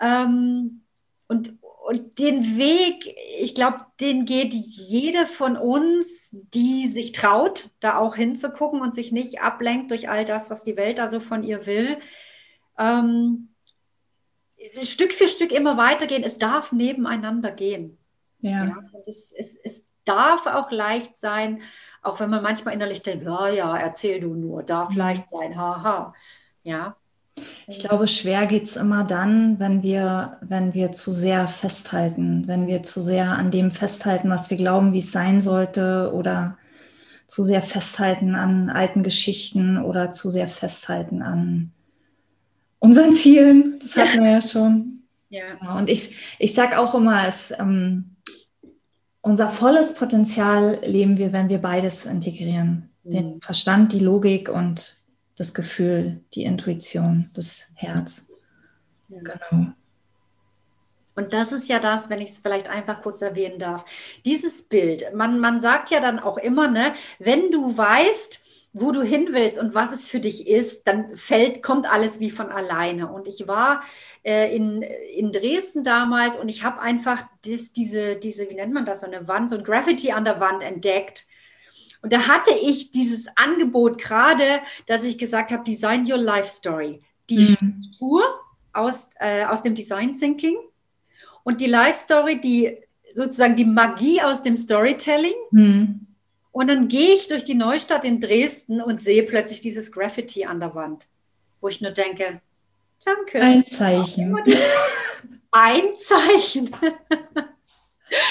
Ähm, 0.00 0.80
und, 1.28 1.59
und 1.85 2.18
den 2.18 2.57
Weg, 2.57 3.14
ich 3.38 3.55
glaube, 3.55 3.81
den 4.01 4.25
geht 4.25 4.55
jede 4.55 5.27
von 5.27 5.59
uns, 5.59 6.31
die 6.33 6.88
sich 6.88 7.12
traut, 7.12 7.70
da 7.81 7.99
auch 7.99 8.16
hinzugucken 8.16 8.81
und 8.81 8.94
sich 8.94 9.12
nicht 9.12 9.42
ablenkt 9.42 9.90
durch 9.90 10.09
all 10.09 10.25
das, 10.25 10.49
was 10.51 10.64
die 10.64 10.79
Welt 10.79 10.99
da 10.99 11.09
so 11.09 11.20
von 11.20 11.42
ihr 11.42 11.66
will. 11.66 11.99
Ähm, 12.79 13.51
Stück 14.81 15.12
für 15.12 15.29
Stück 15.29 15.53
immer 15.53 15.77
weitergehen. 15.77 16.23
Es 16.23 16.38
darf 16.38 16.73
nebeneinander 16.73 17.51
gehen. 17.51 17.99
Ja. 18.40 18.64
ja 18.64 18.77
es, 19.07 19.33
es, 19.37 19.55
es 19.62 19.87
darf 20.07 20.47
auch 20.47 20.70
leicht 20.70 21.18
sein, 21.18 21.61
auch 22.01 22.18
wenn 22.18 22.31
man 22.31 22.42
manchmal 22.42 22.73
innerlich 22.73 23.03
denkt, 23.03 23.25
ja, 23.25 23.49
ja, 23.49 23.77
erzähl 23.77 24.20
du 24.20 24.35
nur, 24.35 24.62
darf 24.62 24.88
mhm. 24.88 24.97
leicht 24.97 25.29
sein, 25.29 25.59
haha. 25.59 26.14
Ja. 26.62 26.97
Ich 27.66 27.81
glaube, 27.81 28.07
schwer 28.09 28.47
geht 28.47 28.64
es 28.64 28.77
immer 28.77 29.05
dann, 29.05 29.59
wenn 29.59 29.83
wir, 29.83 30.38
wenn 30.40 30.75
wir 30.75 30.92
zu 30.92 31.12
sehr 31.12 31.49
festhalten, 31.49 32.47
wenn 32.47 32.66
wir 32.66 32.83
zu 32.83 33.03
sehr 33.03 33.31
an 33.31 33.51
dem 33.51 33.70
festhalten, 33.70 34.31
was 34.31 34.51
wir 34.51 34.57
glauben, 34.57 34.92
wie 34.92 34.99
es 34.99 35.12
sein 35.12 35.40
sollte, 35.40 36.12
oder 36.14 36.59
zu 37.27 37.42
sehr 37.42 37.62
festhalten 37.62 38.35
an 38.35 38.70
alten 38.70 39.03
Geschichten 39.03 39.79
oder 39.79 40.11
zu 40.11 40.31
sehr 40.31 40.49
festhalten 40.49 41.23
an 41.23 41.73
unseren 42.79 43.14
Zielen. 43.14 43.79
Das 43.81 43.97
hatten 43.97 44.23
wir 44.23 44.33
ja 44.33 44.40
schon. 44.40 45.03
Ja. 45.31 45.77
Und 45.77 45.88
ich, 45.88 46.37
ich 46.38 46.55
sage 46.55 46.79
auch 46.79 46.94
immer, 46.94 47.27
es, 47.27 47.53
ähm, 47.59 48.16
unser 49.23 49.49
volles 49.49 49.94
Potenzial 49.94 50.81
leben 50.85 51.16
wir, 51.16 51.33
wenn 51.33 51.49
wir 51.49 51.59
beides 51.59 52.07
integrieren. 52.07 52.90
Mhm. 53.03 53.11
Den 53.11 53.40
Verstand, 53.40 53.92
die 53.92 54.01
Logik 54.01 54.49
und 54.49 54.99
das 55.37 55.55
Gefühl, 55.55 56.20
die 56.35 56.44
Intuition, 56.44 57.31
das 57.35 57.73
Herz. 57.77 58.33
Ja. 59.09 59.20
Genau. 59.20 59.73
Und 61.16 61.33
das 61.33 61.53
ist 61.53 61.68
ja 61.68 61.79
das, 61.79 62.11
wenn 62.11 62.20
ich 62.20 62.31
es 62.31 62.38
vielleicht 62.38 62.68
einfach 62.68 63.01
kurz 63.01 63.23
erwähnen 63.23 63.59
darf. 63.59 63.85
Dieses 64.25 64.62
Bild, 64.62 65.14
man, 65.14 65.38
man 65.38 65.61
sagt 65.61 65.90
ja 65.90 66.01
dann 66.01 66.18
auch 66.18 66.38
immer, 66.38 66.68
ne, 66.68 66.94
wenn 67.18 67.53
du 67.53 67.77
weißt, 67.77 68.40
wo 68.77 68.90
du 68.90 69.03
hin 69.03 69.29
willst 69.31 69.57
und 69.57 69.77
was 69.77 69.92
es 69.92 70.09
für 70.09 70.18
dich 70.18 70.49
ist, 70.49 70.88
dann 70.88 71.16
fällt, 71.16 71.62
kommt 71.62 71.90
alles 71.90 72.18
wie 72.18 72.31
von 72.31 72.51
alleine. 72.51 73.09
Und 73.12 73.29
ich 73.29 73.47
war 73.47 73.83
äh, 74.25 74.55
in, 74.55 74.83
in 74.83 75.31
Dresden 75.31 75.85
damals 75.85 76.37
und 76.37 76.49
ich 76.49 76.64
habe 76.64 76.81
einfach 76.81 77.23
das, 77.47 77.73
diese, 77.73 78.16
diese, 78.16 78.51
wie 78.51 78.55
nennt 78.55 78.75
man 78.75 78.85
das, 78.85 79.03
so 79.03 79.07
eine 79.07 79.29
Wand, 79.29 79.51
so 79.51 79.57
ein 79.57 79.62
Graffiti 79.62 80.11
an 80.11 80.25
der 80.25 80.40
Wand 80.40 80.64
entdeckt. 80.64 81.29
Und 82.04 82.12
da 82.12 82.28
hatte 82.28 82.52
ich 82.62 82.92
dieses 82.92 83.26
Angebot 83.34 83.98
gerade, 83.98 84.60
dass 84.86 85.02
ich 85.02 85.18
gesagt 85.18 85.50
habe, 85.50 85.64
Design 85.64 86.04
Your 86.08 86.18
Life 86.18 86.50
Story. 86.50 87.00
Die 87.30 87.38
mhm. 87.38 87.82
Struktur 87.82 88.22
aus, 88.72 89.08
äh, 89.18 89.44
aus 89.44 89.62
dem 89.62 89.74
Design 89.74 90.12
Thinking 90.12 90.56
und 91.42 91.60
die 91.60 91.66
Life 91.66 91.98
Story, 91.98 92.40
die 92.40 92.78
sozusagen 93.14 93.56
die 93.56 93.64
Magie 93.64 94.20
aus 94.20 94.42
dem 94.42 94.56
Storytelling. 94.56 95.34
Mhm 95.50 96.04
und 96.54 96.68
dann 96.68 96.86
gehe 96.86 97.16
ich 97.16 97.26
durch 97.26 97.42
die 97.42 97.56
Neustadt 97.56 98.04
in 98.04 98.20
Dresden 98.20 98.80
und 98.80 99.02
sehe 99.02 99.24
plötzlich 99.24 99.60
dieses 99.60 99.90
Graffiti 99.90 100.44
an 100.44 100.60
der 100.60 100.72
Wand, 100.76 101.08
wo 101.60 101.66
ich 101.66 101.80
nur 101.80 101.90
denke, 101.90 102.40
danke. 103.04 103.40
Ein 103.40 103.66
Zeichen. 103.66 104.36
Ein 105.50 105.82
Zeichen. 106.00 106.70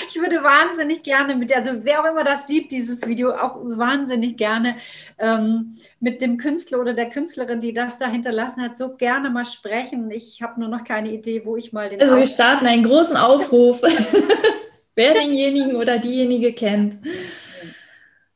Ich 0.07 0.19
würde 0.19 0.43
wahnsinnig 0.43 1.03
gerne 1.03 1.35
mit, 1.35 1.55
also 1.55 1.71
wer 1.83 2.01
auch 2.01 2.05
immer 2.05 2.23
das 2.23 2.47
sieht, 2.47 2.71
dieses 2.71 3.05
Video, 3.07 3.31
auch 3.31 3.55
wahnsinnig 3.63 4.37
gerne 4.37 4.77
ähm, 5.17 5.75
mit 5.99 6.21
dem 6.21 6.37
Künstler 6.37 6.79
oder 6.79 6.93
der 6.93 7.09
Künstlerin, 7.09 7.61
die 7.61 7.73
das 7.73 7.97
da 7.97 8.07
hinterlassen 8.07 8.61
hat, 8.61 8.77
so 8.77 8.95
gerne 8.95 9.29
mal 9.29 9.45
sprechen. 9.45 10.11
Ich 10.11 10.41
habe 10.41 10.59
nur 10.59 10.69
noch 10.69 10.83
keine 10.83 11.11
Idee, 11.11 11.45
wo 11.45 11.55
ich 11.55 11.73
mal 11.73 11.89
den. 11.89 12.01
Also 12.01 12.17
wir 12.17 12.25
starten 12.25 12.65
einen 12.65 12.83
großen 12.83 13.17
Aufruf, 13.17 13.81
wer 14.95 15.13
denjenigen 15.13 15.75
oder 15.75 15.99
diejenige 15.99 16.53
kennt. 16.53 16.97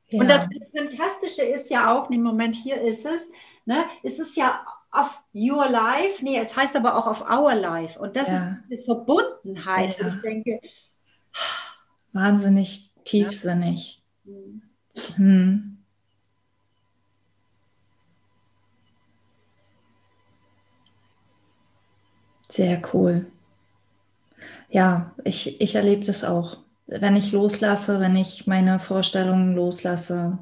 Ja. 0.10 0.22
Und 0.22 0.30
das, 0.30 0.48
das, 0.48 0.70
Fantastische 0.76 1.44
ist 1.44 1.70
ja 1.70 1.94
auch, 1.94 2.10
im 2.10 2.24
Moment 2.24 2.56
hier 2.56 2.80
ist 2.82 3.06
es, 3.06 3.30
ne, 3.66 3.86
ist 4.04 4.20
es 4.20 4.36
ja 4.36 4.62
auf 4.90 5.22
your 5.34 5.68
life, 5.68 6.24
nee, 6.24 6.40
es 6.40 6.56
heißt 6.56 6.76
aber 6.76 6.96
auch 6.96 7.08
auf 7.08 7.30
our 7.30 7.56
life. 7.56 8.00
Und 8.00 8.16
das 8.16 8.30
ja. 8.30 8.36
ist 8.36 8.48
die 8.70 8.84
Verbundenheit, 8.84 9.98
ja. 10.00 10.08
ich 10.08 10.22
denke, 10.22 10.62
wahnsinnig 12.18 12.92
tiefsinnig. 13.06 14.04
Mhm. 14.26 14.62
Hm. 15.16 15.78
Sehr 22.50 22.82
cool. 22.94 23.28
Ja, 24.70 25.14
ich, 25.24 25.62
ich 25.62 25.76
erlebe 25.76 26.04
das 26.04 26.26
auch 26.26 26.58
wenn 26.88 27.16
ich 27.16 27.32
loslasse, 27.34 28.00
wenn 28.00 28.16
ich 28.16 28.48
meine 28.48 28.80
Vorstellungen 28.80 29.56
loslasse, 29.56 30.40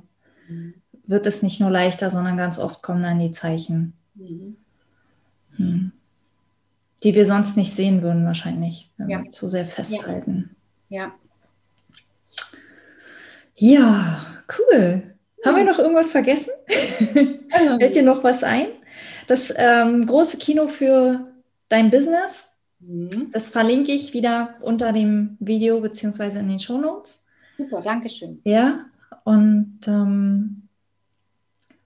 mhm. 0.47 0.75
wird 1.05 1.25
es 1.25 1.41
nicht 1.43 1.59
nur 1.59 1.71
leichter, 1.71 2.09
sondern 2.09 2.37
ganz 2.37 2.59
oft 2.59 2.81
kommen 2.81 3.03
dann 3.03 3.19
die 3.19 3.31
Zeichen, 3.31 3.93
mhm. 4.13 4.55
hm. 5.55 5.91
die 7.03 7.15
wir 7.15 7.25
sonst 7.25 7.57
nicht 7.57 7.73
sehen 7.73 8.01
würden 8.03 8.25
wahrscheinlich, 8.25 8.91
wenn 8.97 9.09
ja. 9.09 9.23
wir 9.23 9.29
zu 9.31 9.49
sehr 9.49 9.65
festhalten. 9.65 10.55
Ja. 10.89 11.05
Ja, 11.07 11.13
ja 13.55 14.25
cool. 14.57 15.15
Haben 15.43 15.57
wir 15.57 15.63
noch 15.63 15.79
irgendwas 15.79 16.11
vergessen? 16.11 16.51
Fällt 16.67 17.95
dir 17.95 18.03
noch 18.03 18.23
was 18.23 18.43
ein? 18.43 18.67
Das 19.27 19.53
ähm, 19.55 20.05
große 20.05 20.37
Kino 20.37 20.67
für 20.67 21.27
dein 21.69 21.91
Business 21.91 22.49
Mhm. 22.85 23.29
Das 23.31 23.49
verlinke 23.49 23.91
ich 23.91 24.13
wieder 24.13 24.55
unter 24.61 24.93
dem 24.93 25.37
Video 25.39 25.79
beziehungsweise 25.81 26.39
in 26.39 26.49
den 26.49 26.59
Shownotes. 26.59 27.25
Super, 27.57 27.81
danke 27.81 28.09
schön. 28.09 28.41
Ja, 28.43 28.85
und 29.23 29.79
ähm, 29.87 30.67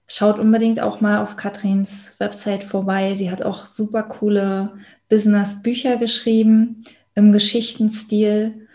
schaut 0.06 0.38
unbedingt 0.38 0.80
auch 0.80 1.00
mal 1.00 1.22
auf 1.22 1.36
Katrins 1.36 2.16
Website 2.18 2.64
vorbei. 2.64 3.14
Sie 3.14 3.30
hat 3.30 3.42
auch 3.42 3.66
super 3.66 4.02
coole 4.02 4.72
Business-Bücher 5.08 5.96
geschrieben 5.96 6.84
im 7.14 7.32
Geschichtenstil. 7.32 8.68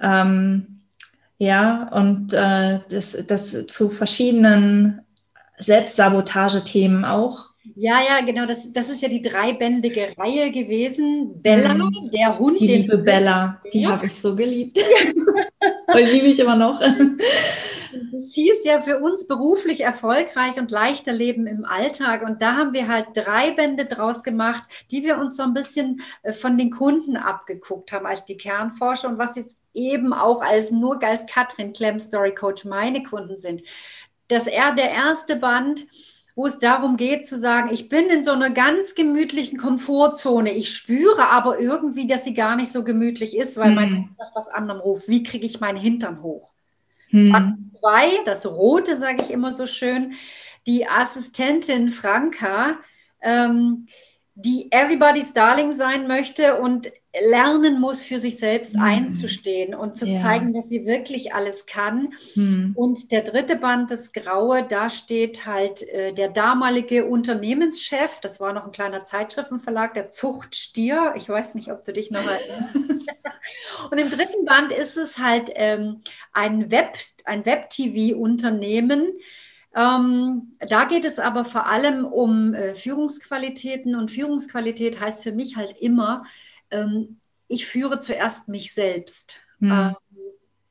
Ähm, 0.00 0.73
ja, 1.44 1.88
und 1.92 2.32
äh, 2.32 2.80
das, 2.88 3.16
das 3.26 3.66
zu 3.66 3.90
verschiedenen 3.90 5.02
Selbstsabotage-Themen 5.58 7.04
auch. 7.04 7.50
Ja, 7.76 8.00
ja, 8.06 8.24
genau. 8.24 8.46
Das, 8.46 8.72
das 8.72 8.90
ist 8.90 9.02
ja 9.02 9.08
die 9.08 9.22
dreibändige 9.22 10.08
Reihe 10.18 10.50
gewesen. 10.50 11.40
Bella, 11.42 11.74
mhm. 11.74 12.10
der 12.12 12.38
Hund. 12.38 12.60
Die 12.60 12.66
liebe 12.66 12.98
Bella, 12.98 13.60
die 13.72 13.82
ja. 13.82 13.90
habe 13.90 14.06
ich 14.06 14.14
so 14.14 14.36
geliebt. 14.36 14.78
Und 15.86 16.12
liebe 16.12 16.26
ich 16.26 16.38
immer 16.40 16.56
noch. 16.56 16.80
Das 18.12 18.32
hieß 18.34 18.64
ja 18.64 18.80
für 18.80 18.98
uns 18.98 19.26
beruflich 19.26 19.80
erfolgreich 19.80 20.58
und 20.58 20.70
leichter 20.70 21.12
Leben 21.12 21.46
im 21.46 21.64
Alltag. 21.64 22.22
Und 22.22 22.42
da 22.42 22.56
haben 22.56 22.72
wir 22.72 22.88
halt 22.88 23.08
drei 23.14 23.50
Bände 23.50 23.86
draus 23.86 24.22
gemacht, 24.22 24.64
die 24.90 25.04
wir 25.04 25.18
uns 25.18 25.36
so 25.36 25.42
ein 25.42 25.54
bisschen 25.54 26.00
äh, 26.22 26.32
von 26.32 26.56
den 26.58 26.70
Kunden 26.70 27.16
abgeguckt 27.16 27.92
haben 27.92 28.06
als 28.06 28.24
die 28.24 28.36
Kernforscher 28.36 29.08
und 29.08 29.18
was 29.18 29.36
jetzt 29.36 29.58
eben 29.72 30.12
auch 30.12 30.42
als 30.42 30.70
nur 30.70 31.02
als 31.02 31.26
Katrin 31.26 31.72
Klemm 31.72 31.98
Story 31.98 32.34
Coach 32.34 32.64
meine 32.64 33.02
Kunden 33.02 33.36
sind. 33.36 33.62
Das 34.28 34.46
er 34.46 34.74
der 34.74 34.90
erste 34.90 35.36
Band 35.36 35.86
wo 36.36 36.46
es 36.46 36.58
darum 36.58 36.96
geht 36.96 37.28
zu 37.28 37.38
sagen, 37.38 37.70
ich 37.72 37.88
bin 37.88 38.06
in 38.06 38.24
so 38.24 38.32
einer 38.32 38.50
ganz 38.50 38.94
gemütlichen 38.94 39.58
Komfortzone. 39.58 40.52
Ich 40.52 40.74
spüre 40.74 41.28
aber 41.30 41.60
irgendwie, 41.60 42.06
dass 42.06 42.24
sie 42.24 42.34
gar 42.34 42.56
nicht 42.56 42.72
so 42.72 42.82
gemütlich 42.82 43.36
ist, 43.36 43.56
weil 43.56 43.68
hm. 43.68 43.74
mein 43.74 44.14
nach 44.18 44.34
was 44.34 44.48
anderem 44.48 44.80
ruft. 44.80 45.08
Wie 45.08 45.22
kriege 45.22 45.46
ich 45.46 45.60
meinen 45.60 45.78
Hintern 45.78 46.22
hoch? 46.22 46.53
Hm. 47.14 47.32
Band 47.32 47.64
zwei, 47.84 48.10
das 48.24 48.46
Rote 48.46 48.96
sage 48.96 49.22
ich 49.22 49.30
immer 49.30 49.54
so 49.54 49.66
schön, 49.66 50.14
die 50.66 50.86
Assistentin 50.88 51.90
Franka, 51.90 52.78
ähm, 53.22 53.86
die 54.34 54.72
Everybody's 54.72 55.32
Darling 55.32 55.72
sein 55.72 56.08
möchte 56.08 56.56
und 56.56 56.90
lernen 57.30 57.78
muss, 57.78 58.04
für 58.04 58.18
sich 58.18 58.38
selbst 58.38 58.74
mhm. 58.74 58.82
einzustehen 58.82 59.74
und 59.74 59.96
zu 59.96 60.06
ja. 60.06 60.20
zeigen, 60.20 60.52
dass 60.52 60.68
sie 60.68 60.84
wirklich 60.84 61.32
alles 61.32 61.66
kann. 61.66 62.14
Mhm. 62.34 62.72
Und 62.74 63.12
der 63.12 63.20
dritte 63.20 63.54
Band, 63.54 63.92
das 63.92 64.12
Graue, 64.12 64.66
da 64.68 64.90
steht 64.90 65.46
halt 65.46 65.86
äh, 65.88 66.12
der 66.12 66.30
damalige 66.30 67.06
Unternehmenschef, 67.06 68.18
das 68.20 68.40
war 68.40 68.52
noch 68.52 68.64
ein 68.64 68.72
kleiner 68.72 69.04
Zeitschriftenverlag, 69.04 69.94
der 69.94 70.10
Zuchtstier. 70.10 71.14
Ich 71.16 71.28
weiß 71.28 71.54
nicht, 71.54 71.70
ob 71.70 71.84
du 71.84 71.92
dich 71.92 72.10
noch 72.10 72.26
erinnerst. 72.26 72.74
und 73.90 73.98
im 73.98 74.10
dritten 74.10 74.44
Band 74.44 74.72
ist 74.72 74.96
es 74.96 75.18
halt 75.18 75.50
ähm, 75.54 76.00
ein 76.32 76.70
Web, 76.70 76.96
ein 77.24 77.44
Web-TV-Unternehmen, 77.44 79.12
ähm, 79.74 80.52
da 80.60 80.84
geht 80.84 81.04
es 81.04 81.18
aber 81.18 81.44
vor 81.44 81.66
allem 81.66 82.04
um 82.04 82.54
äh, 82.54 82.74
Führungsqualitäten 82.74 83.96
und 83.96 84.10
Führungsqualität 84.10 85.00
heißt 85.00 85.22
für 85.24 85.32
mich 85.32 85.56
halt 85.56 85.76
immer, 85.80 86.24
ähm, 86.70 87.18
ich 87.48 87.66
führe 87.66 87.98
zuerst 88.00 88.48
mich 88.48 88.72
selbst, 88.72 89.40
mhm. 89.58 89.70
äh, 89.72 89.92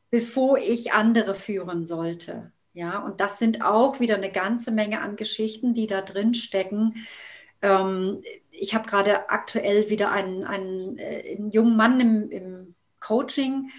bevor 0.10 0.58
ich 0.58 0.94
andere 0.94 1.36
führen 1.36 1.86
sollte. 1.86 2.52
Ja, 2.74 3.00
und 3.00 3.20
das 3.20 3.40
sind 3.40 3.64
auch 3.64 4.00
wieder 4.00 4.16
eine 4.16 4.32
ganze 4.32 4.72
Menge 4.72 5.02
an 5.02 5.16
Geschichten, 5.16 5.74
die 5.74 5.86
da 5.86 6.02
drin 6.02 6.34
stecken. 6.34 7.06
Ähm, 7.63 8.21
ich 8.52 8.76
habe 8.76 8.88
gerade 8.88 9.30
aktuell 9.32 9.89
wieder 9.89 10.12
einen, 10.12 10.43
einen, 10.43 10.99
äh, 10.99 11.36
einen 11.36 11.49
jungen 11.49 11.76
Mann 11.76 11.99
im, 11.99 12.30
im 12.30 12.76
Coaching. 12.99 13.71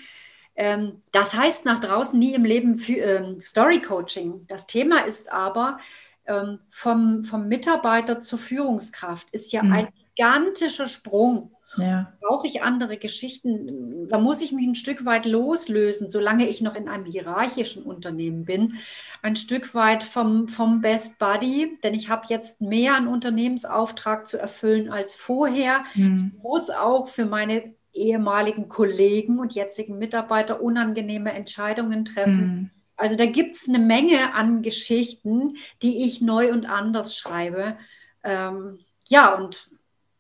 Ähm, 0.57 1.03
das 1.13 1.35
heißt 1.35 1.65
nach 1.65 1.79
draußen 1.79 2.19
nie 2.19 2.35
im 2.35 2.45
Leben 2.45 2.75
für, 2.75 2.97
ähm, 2.97 3.41
Story 3.41 3.81
Coaching. 3.81 4.47
Das 4.49 4.67
Thema 4.67 5.05
ist 5.05 5.31
aber 5.31 5.79
ähm, 6.27 6.59
vom, 6.71 7.23
vom 7.23 7.47
Mitarbeiter 7.47 8.21
zur 8.21 8.39
Führungskraft 8.39 9.31
ist 9.31 9.53
ja 9.53 9.63
mhm. 9.63 9.73
ein 9.73 9.89
gigantischer 10.17 10.89
Sprung. 10.89 11.54
Ja. 11.77 12.13
Brauche 12.21 12.47
ich 12.47 12.63
andere 12.63 12.97
Geschichten? 12.97 14.09
Da 14.09 14.19
muss 14.19 14.43
ich 14.43 14.53
mich 14.53 14.67
ein 14.67 14.75
Stück 14.75 15.05
weit 15.05 15.27
loslösen, 15.27 16.11
solange 16.11 16.47
ich 16.47 16.61
noch 16.61 16.75
in 16.75 16.89
einem 16.89 17.05
hierarchischen 17.05 17.83
Unternehmen 17.83 18.45
bin. 18.45 18.75
Ein 19.23 19.37
Stück 19.37 19.75
weit 19.75 20.03
vom, 20.03 20.49
vom 20.49 20.81
Best 20.81 21.19
Buddy, 21.19 21.79
denn 21.83 21.95
ich 21.95 22.09
habe 22.09 22.27
jetzt 22.29 22.61
mehr 22.61 22.97
einen 22.97 23.09
Unternehmensauftrag 23.09 24.27
zu 24.27 24.39
erfüllen 24.39 24.91
als 24.91 25.15
vorher. 25.15 25.85
Mhm. 25.95 26.33
Ich 26.37 26.43
muss 26.43 26.71
auch 26.71 27.09
für 27.09 27.27
meine 27.27 27.75
ehemaligen 27.93 28.69
Kollegen 28.69 29.39
und 29.39 29.55
jetzigen 29.55 29.99
Mitarbeiter 29.99 30.61
unangenehme 30.61 31.33
Entscheidungen 31.33 32.05
treffen. 32.05 32.47
Mhm. 32.47 32.71
Also 32.97 33.17
da 33.17 33.27
gibt 33.27 33.57
es 33.57 33.69
eine 33.69 33.79
Menge 33.79 34.35
an 34.35 34.63
Geschichten, 34.63 35.57
die 35.83 36.05
ich 36.05 36.21
neu 36.21 36.53
und 36.53 36.67
anders 36.67 37.17
schreibe. 37.17 37.77
Ähm, 38.23 38.79
ja, 39.09 39.35
und 39.35 39.71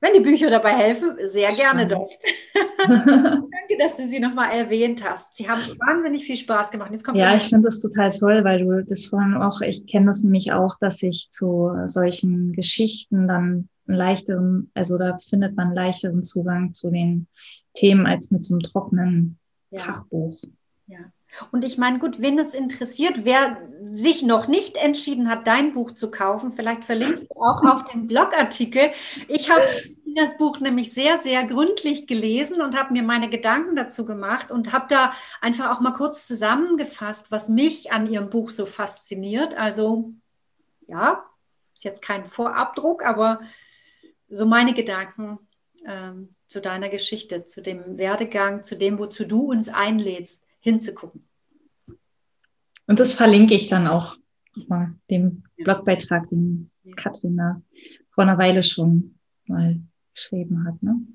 wenn 0.04 0.12
die 0.12 0.28
Bücher 0.28 0.50
dabei 0.50 0.74
helfen, 0.76 1.16
sehr 1.24 1.50
gerne 1.52 1.86
doch. 1.86 2.08
Danke, 2.86 3.78
dass 3.78 3.96
du 3.96 4.06
sie 4.06 4.20
nochmal 4.20 4.50
erwähnt 4.50 5.02
hast. 5.02 5.34
Sie 5.34 5.48
haben 5.48 5.60
wahnsinnig 5.60 6.24
viel 6.24 6.36
Spaß 6.36 6.70
gemacht. 6.70 6.92
ja, 7.14 7.34
ich 7.34 7.44
finde 7.44 7.62
das 7.62 7.80
total 7.80 8.10
toll, 8.10 8.44
weil 8.44 8.64
du 8.64 8.84
das 8.84 9.06
vorhin 9.06 9.34
auch, 9.34 9.62
ich 9.62 9.86
kenne 9.86 10.06
das 10.06 10.22
nämlich 10.22 10.52
auch, 10.52 10.76
dass 10.78 11.02
ich 11.02 11.28
zu 11.30 11.70
solchen 11.86 12.52
Geschichten 12.52 13.26
dann 13.26 13.68
einen 13.86 13.98
leichteren, 13.98 14.70
also 14.74 14.98
da 14.98 15.18
findet 15.18 15.56
man 15.56 15.68
einen 15.68 15.76
leichteren 15.76 16.22
Zugang 16.22 16.72
zu 16.72 16.90
den 16.90 17.26
Themen 17.72 18.06
als 18.06 18.30
mit 18.30 18.44
so 18.44 18.54
einem 18.54 18.62
trockenen 18.62 19.38
ja. 19.70 19.80
Fachbuch. 19.80 20.38
Ja. 20.86 20.98
Und 21.50 21.64
ich 21.64 21.78
meine, 21.78 21.98
gut, 21.98 22.20
wenn 22.20 22.38
es 22.38 22.54
interessiert, 22.54 23.24
wer 23.24 23.56
sich 23.90 24.22
noch 24.22 24.48
nicht 24.48 24.76
entschieden 24.76 25.28
hat, 25.28 25.46
dein 25.46 25.72
Buch 25.72 25.92
zu 25.92 26.10
kaufen, 26.10 26.52
vielleicht 26.52 26.84
verlinkst 26.84 27.24
du 27.24 27.40
auch 27.40 27.64
auf 27.64 27.84
den 27.84 28.06
Blogartikel. 28.06 28.90
Ich 29.28 29.50
habe 29.50 29.64
das 30.16 30.38
Buch 30.38 30.60
nämlich 30.60 30.92
sehr, 30.92 31.18
sehr 31.18 31.44
gründlich 31.44 32.06
gelesen 32.06 32.62
und 32.62 32.78
habe 32.78 32.92
mir 32.92 33.02
meine 33.02 33.28
Gedanken 33.28 33.76
dazu 33.76 34.04
gemacht 34.04 34.50
und 34.50 34.72
habe 34.72 34.86
da 34.88 35.12
einfach 35.40 35.74
auch 35.74 35.80
mal 35.80 35.92
kurz 35.92 36.26
zusammengefasst, 36.26 37.30
was 37.30 37.48
mich 37.48 37.92
an 37.92 38.06
ihrem 38.06 38.30
Buch 38.30 38.50
so 38.50 38.66
fasziniert. 38.66 39.56
Also 39.56 40.12
ja, 40.86 41.24
ist 41.74 41.84
jetzt 41.84 42.02
kein 42.02 42.26
Vorabdruck, 42.26 43.04
aber 43.04 43.40
so 44.28 44.46
meine 44.46 44.74
Gedanken 44.74 45.38
ähm, 45.86 46.34
zu 46.46 46.60
deiner 46.60 46.88
Geschichte, 46.88 47.44
zu 47.44 47.60
dem 47.60 47.98
Werdegang, 47.98 48.62
zu 48.62 48.76
dem, 48.76 48.98
wozu 48.98 49.24
du 49.24 49.50
uns 49.50 49.68
einlädst 49.68 50.43
hinzugucken. 50.64 51.28
Und 52.86 52.98
das 53.00 53.12
verlinke 53.12 53.54
ich 53.54 53.68
dann 53.68 53.86
auch 53.86 54.16
nochmal, 54.56 54.94
dem 55.10 55.44
ja. 55.56 55.64
Blogbeitrag, 55.64 56.28
den 56.30 56.70
ja. 56.82 56.94
Katrin 56.96 57.36
da 57.36 57.62
vor 58.10 58.24
einer 58.24 58.38
Weile 58.38 58.62
schon 58.62 59.18
mal 59.46 59.80
geschrieben 60.14 60.66
hat. 60.66 60.82
Ne? 60.82 61.06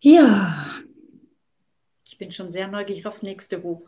Ja. 0.00 0.70
Ich 2.06 2.18
bin 2.18 2.32
schon 2.32 2.50
sehr 2.50 2.68
neugierig 2.68 3.06
aufs 3.06 3.22
nächste 3.22 3.58
Buch. 3.58 3.86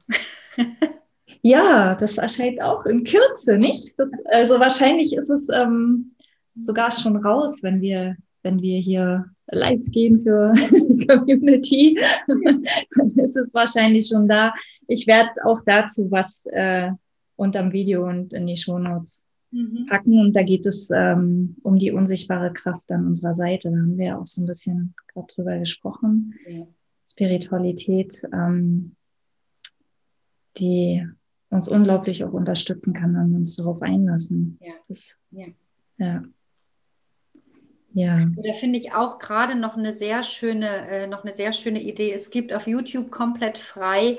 ja, 1.42 1.94
das 1.94 2.18
erscheint 2.18 2.60
auch 2.60 2.84
in 2.84 3.04
Kürze, 3.04 3.56
nicht? 3.56 3.94
Das, 3.96 4.10
also 4.26 4.60
wahrscheinlich 4.60 5.14
ist 5.14 5.30
es 5.30 5.48
ähm, 5.48 6.12
sogar 6.56 6.90
schon 6.90 7.16
raus, 7.16 7.62
wenn 7.62 7.80
wir, 7.80 8.16
wenn 8.48 8.62
wir 8.62 8.78
hier 8.78 9.26
live 9.48 9.84
gehen 9.90 10.18
für 10.18 10.52
die 10.70 11.06
Community, 11.06 11.98
dann 12.26 13.10
ist 13.16 13.36
es 13.36 13.52
wahrscheinlich 13.52 14.08
schon 14.08 14.26
da. 14.26 14.54
Ich 14.86 15.06
werde 15.06 15.30
auch 15.44 15.60
dazu 15.64 16.10
was 16.10 16.44
äh, 16.46 16.90
unterm 17.36 17.72
Video 17.72 18.06
und 18.08 18.32
in 18.32 18.46
die 18.46 18.56
Shownotes 18.56 19.26
mhm. 19.50 19.86
packen. 19.88 20.18
Und 20.18 20.34
da 20.34 20.42
geht 20.42 20.66
es 20.66 20.88
ähm, 20.90 21.56
um 21.62 21.78
die 21.78 21.92
unsichtbare 21.92 22.52
Kraft 22.52 22.90
an 22.90 23.06
unserer 23.06 23.34
Seite. 23.34 23.70
Da 23.70 23.76
haben 23.76 23.98
wir 23.98 24.18
auch 24.18 24.26
so 24.26 24.42
ein 24.42 24.46
bisschen 24.46 24.94
gerade 25.12 25.26
drüber 25.34 25.58
gesprochen. 25.58 26.34
Ja. 26.46 26.66
Spiritualität, 27.06 28.22
ähm, 28.32 28.96
die 30.56 31.06
uns 31.50 31.68
unglaublich 31.68 32.24
auch 32.24 32.32
unterstützen 32.32 32.92
kann, 32.94 33.14
wenn 33.14 33.30
wir 33.30 33.38
uns 33.38 33.56
darauf 33.56 33.80
einlassen. 33.82 34.58
Ja. 34.60 34.72
Das, 34.88 35.16
ja. 35.30 35.46
ja. 35.98 36.22
Ja. 37.98 38.16
Da 38.36 38.52
finde 38.52 38.78
ich 38.78 38.92
auch 38.92 39.18
gerade 39.18 39.56
noch 39.56 39.76
eine 39.76 39.92
sehr 39.92 40.22
schöne, 40.22 40.88
äh, 40.88 41.06
noch 41.08 41.24
eine 41.24 41.32
sehr 41.32 41.52
schöne 41.52 41.82
Idee. 41.82 42.12
Es 42.12 42.30
gibt 42.30 42.52
auf 42.52 42.68
YouTube 42.68 43.10
komplett 43.10 43.58
frei 43.58 44.18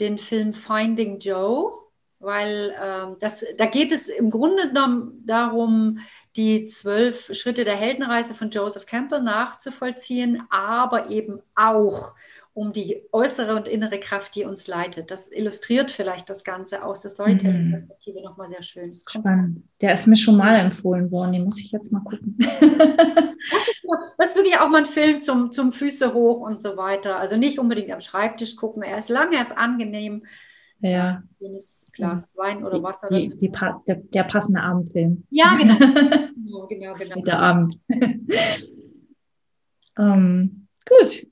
den 0.00 0.18
Film 0.18 0.52
Finding 0.52 1.20
Joe, 1.20 1.72
weil 2.18 2.74
ähm, 2.82 3.16
das, 3.20 3.44
da 3.56 3.66
geht 3.66 3.92
es 3.92 4.08
im 4.08 4.30
Grunde 4.30 4.68
genommen 4.68 5.22
darum, 5.24 6.00
die 6.34 6.66
zwölf 6.66 7.30
Schritte 7.32 7.62
der 7.62 7.76
Heldenreise 7.76 8.34
von 8.34 8.50
Joseph 8.50 8.86
Campbell 8.86 9.22
nachzuvollziehen, 9.22 10.42
aber 10.50 11.10
eben 11.10 11.40
auch 11.54 12.14
um 12.60 12.74
die 12.74 13.02
äußere 13.10 13.56
und 13.56 13.68
innere 13.68 13.98
Kraft, 13.98 14.34
die 14.34 14.44
uns 14.44 14.68
leitet. 14.68 15.10
Das 15.10 15.32
illustriert 15.32 15.90
vielleicht 15.90 16.28
das 16.28 16.44
Ganze 16.44 16.84
aus 16.84 17.00
der 17.00 17.10
Storytelling-Perspektive 17.10 18.18
mhm. 18.18 18.24
nochmal 18.24 18.50
sehr 18.50 18.62
schön. 18.62 18.92
Spannend. 18.94 19.62
Der 19.80 19.94
ist 19.94 20.06
mir 20.06 20.16
schon 20.16 20.36
mal 20.36 20.56
empfohlen 20.56 21.10
worden, 21.10 21.32
den 21.32 21.44
muss 21.44 21.58
ich 21.58 21.72
jetzt 21.72 21.90
mal 21.90 22.00
gucken. 22.00 22.36
das 24.18 24.28
ist 24.28 24.36
wirklich 24.36 24.58
auch 24.58 24.68
mal 24.68 24.82
ein 24.82 24.86
Film 24.86 25.20
zum, 25.20 25.52
zum 25.52 25.72
Füße 25.72 26.12
hoch 26.12 26.40
und 26.40 26.60
so 26.60 26.76
weiter. 26.76 27.16
Also 27.16 27.38
nicht 27.38 27.58
unbedingt 27.58 27.90
am 27.92 28.00
Schreibtisch 28.00 28.56
gucken. 28.56 28.82
Er 28.82 28.98
ist 28.98 29.08
lang, 29.08 29.32
er 29.32 29.40
ist 29.40 29.56
angenehm. 29.56 30.26
Ja. 30.80 31.22
Schönes 31.38 31.90
Glas 31.94 32.30
Wein 32.36 32.62
oder 32.62 32.82
Wasser. 32.82 33.08
Die, 33.08 33.26
die, 33.26 33.38
die, 33.38 33.52
der, 33.88 33.96
der, 33.96 34.24
passende 34.24 34.60
Abendfilm. 34.60 35.24
Ja, 35.30 35.56
genau. 35.56 35.76
genau, 35.78 36.66
genau, 36.66 36.94
genau. 36.94 37.22
Der 37.22 37.38
Abend. 37.38 37.80
ähm, 39.98 40.68
gut. 40.86 41.26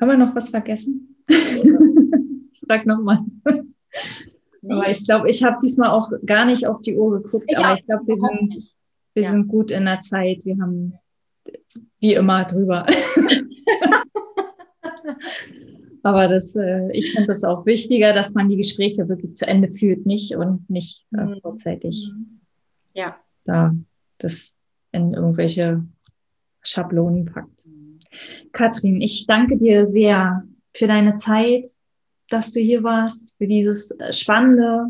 Haben 0.00 0.08
wir 0.08 0.16
noch 0.16 0.34
was 0.34 0.50
vergessen? 0.50 1.16
ich 1.28 2.60
frag 2.66 2.86
nochmal. 2.86 3.20
Nee. 4.62 4.74
Aber 4.74 4.90
ich 4.90 5.04
glaube, 5.04 5.28
ich 5.28 5.44
habe 5.44 5.58
diesmal 5.62 5.90
auch 5.90 6.10
gar 6.24 6.46
nicht 6.46 6.66
auf 6.66 6.80
die 6.80 6.96
Uhr 6.96 7.22
geguckt, 7.22 7.44
ich 7.48 7.58
aber 7.58 7.74
ich 7.78 7.84
glaube, 7.84 8.06
wir 8.06 8.16
sind, 8.16 8.72
wir 9.12 9.22
ja. 9.22 9.30
sind 9.30 9.46
gut 9.46 9.70
in 9.70 9.84
der 9.84 10.00
Zeit. 10.00 10.40
Wir 10.44 10.56
haben 10.58 10.94
wie 12.00 12.14
immer 12.14 12.44
drüber. 12.44 12.86
aber 16.02 16.28
das, 16.28 16.56
äh, 16.56 16.90
ich 16.92 17.12
finde 17.12 17.28
das 17.28 17.44
auch 17.44 17.66
wichtiger, 17.66 18.14
dass 18.14 18.34
man 18.34 18.48
die 18.48 18.56
Gespräche 18.56 19.08
wirklich 19.08 19.36
zu 19.36 19.46
Ende 19.46 19.68
führt, 19.68 20.06
nicht 20.06 20.34
und 20.34 20.68
nicht 20.70 21.06
äh, 21.12 21.24
mhm. 21.24 21.40
vorzeitig 21.42 22.10
mhm. 22.14 22.40
ja. 22.94 23.16
da 23.44 23.74
das 24.18 24.56
in 24.92 25.12
irgendwelche 25.12 25.84
Schablonen 26.62 27.26
packt. 27.26 27.68
Katrin, 28.52 29.00
ich 29.00 29.26
danke 29.26 29.56
dir 29.56 29.86
sehr 29.86 30.44
für 30.74 30.86
deine 30.86 31.16
Zeit, 31.16 31.66
dass 32.28 32.50
du 32.50 32.60
hier 32.60 32.82
warst, 32.82 33.34
für 33.38 33.46
dieses 33.46 33.90
äh, 33.92 34.12
spannende 34.12 34.86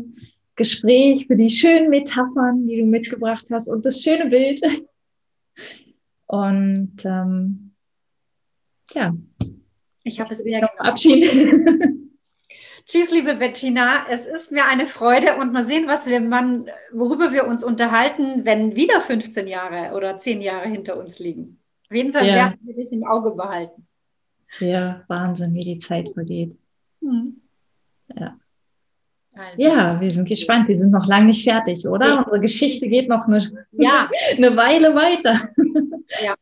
Gespräch, 0.55 1.27
für 1.27 1.35
die 1.35 1.49
schönen 1.49 1.89
Metaphern, 1.89 2.65
die 2.65 2.77
du 2.77 2.85
mitgebracht 2.85 3.45
hast 3.51 3.67
und 3.67 3.85
das 3.85 4.01
schöne 4.01 4.29
Bild. 4.29 4.61
Und 6.27 7.05
ähm, 7.05 7.75
ja, 8.93 9.13
ich 10.03 10.19
habe 10.19 10.33
es 10.33 10.39
sehr 10.39 10.67
verabschieden. 10.75 12.05
Tschüss, 12.87 13.11
liebe 13.11 13.35
Bettina. 13.35 14.05
Es 14.09 14.25
ist 14.25 14.51
mir 14.51 14.65
eine 14.65 14.85
Freude 14.85 15.37
und 15.37 15.53
mal 15.53 15.63
sehen, 15.63 15.87
was 15.87 16.07
wir, 16.07 16.19
man, 16.21 16.69
worüber 16.91 17.31
wir 17.31 17.47
uns 17.47 17.63
unterhalten, 17.63 18.45
wenn 18.45 18.75
wieder 18.75 19.01
15 19.01 19.47
Jahre 19.47 19.95
oder 19.95 20.17
10 20.17 20.41
Jahre 20.41 20.67
hinter 20.67 20.97
uns 20.97 21.19
liegen. 21.19 21.59
Auf 21.89 21.95
jeden 21.95 22.13
Fall 22.13 22.25
ja. 22.25 22.35
werden 22.35 22.59
wir 22.61 22.75
das 22.75 22.91
im 22.91 23.05
Auge 23.05 23.31
behalten. 23.31 23.87
Ja, 24.59 25.03
Wahnsinn, 25.07 25.53
wie 25.53 25.63
die 25.63 25.79
Zeit 25.79 26.09
vergeht. 26.13 26.57
Mhm. 27.01 27.41
Ja. 28.15 28.37
Also. 29.33 29.61
Ja, 29.61 29.99
wir 29.99 30.11
sind 30.11 30.29
gespannt. 30.29 30.67
Wir 30.67 30.77
sind 30.77 30.91
noch 30.91 31.07
lange 31.07 31.27
nicht 31.27 31.43
fertig, 31.43 31.85
oder? 31.85 32.07
Ja. 32.07 32.17
Unsere 32.19 32.39
Geschichte 32.39 32.87
geht 32.87 33.09
noch 33.09 33.27
eine, 33.27 33.37
ja. 33.73 34.09
eine 34.37 34.55
Weile 34.55 34.95
weiter. 34.95 35.33
Ja, 36.23 36.35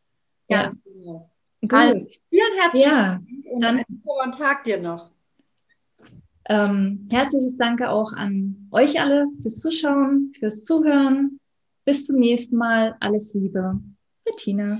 ganz 0.47 0.75
ja. 0.75 0.93
genau. 0.93 1.31
Gut. 1.61 1.73
Also, 1.73 2.07
vielen 2.29 2.59
herzlichen 2.59 2.89
ja. 2.89 3.03
Dank 3.03 3.27
und 3.51 3.61
Dann, 3.61 3.75
einen 3.77 4.01
frohen 4.03 4.31
Tag 4.31 4.63
dir 4.63 4.79
noch. 4.79 5.11
Ähm, 6.49 7.07
herzliches 7.09 7.57
Danke 7.57 7.89
auch 7.89 8.11
an 8.11 8.67
euch 8.71 8.99
alle 8.99 9.27
fürs 9.41 9.59
Zuschauen, 9.59 10.33
fürs 10.37 10.63
Zuhören. 10.63 11.39
Bis 11.85 12.05
zum 12.05 12.19
nächsten 12.19 12.57
Mal. 12.57 12.95
Alles 12.99 13.33
Liebe. 13.33 13.79
Bettina. 14.25 14.79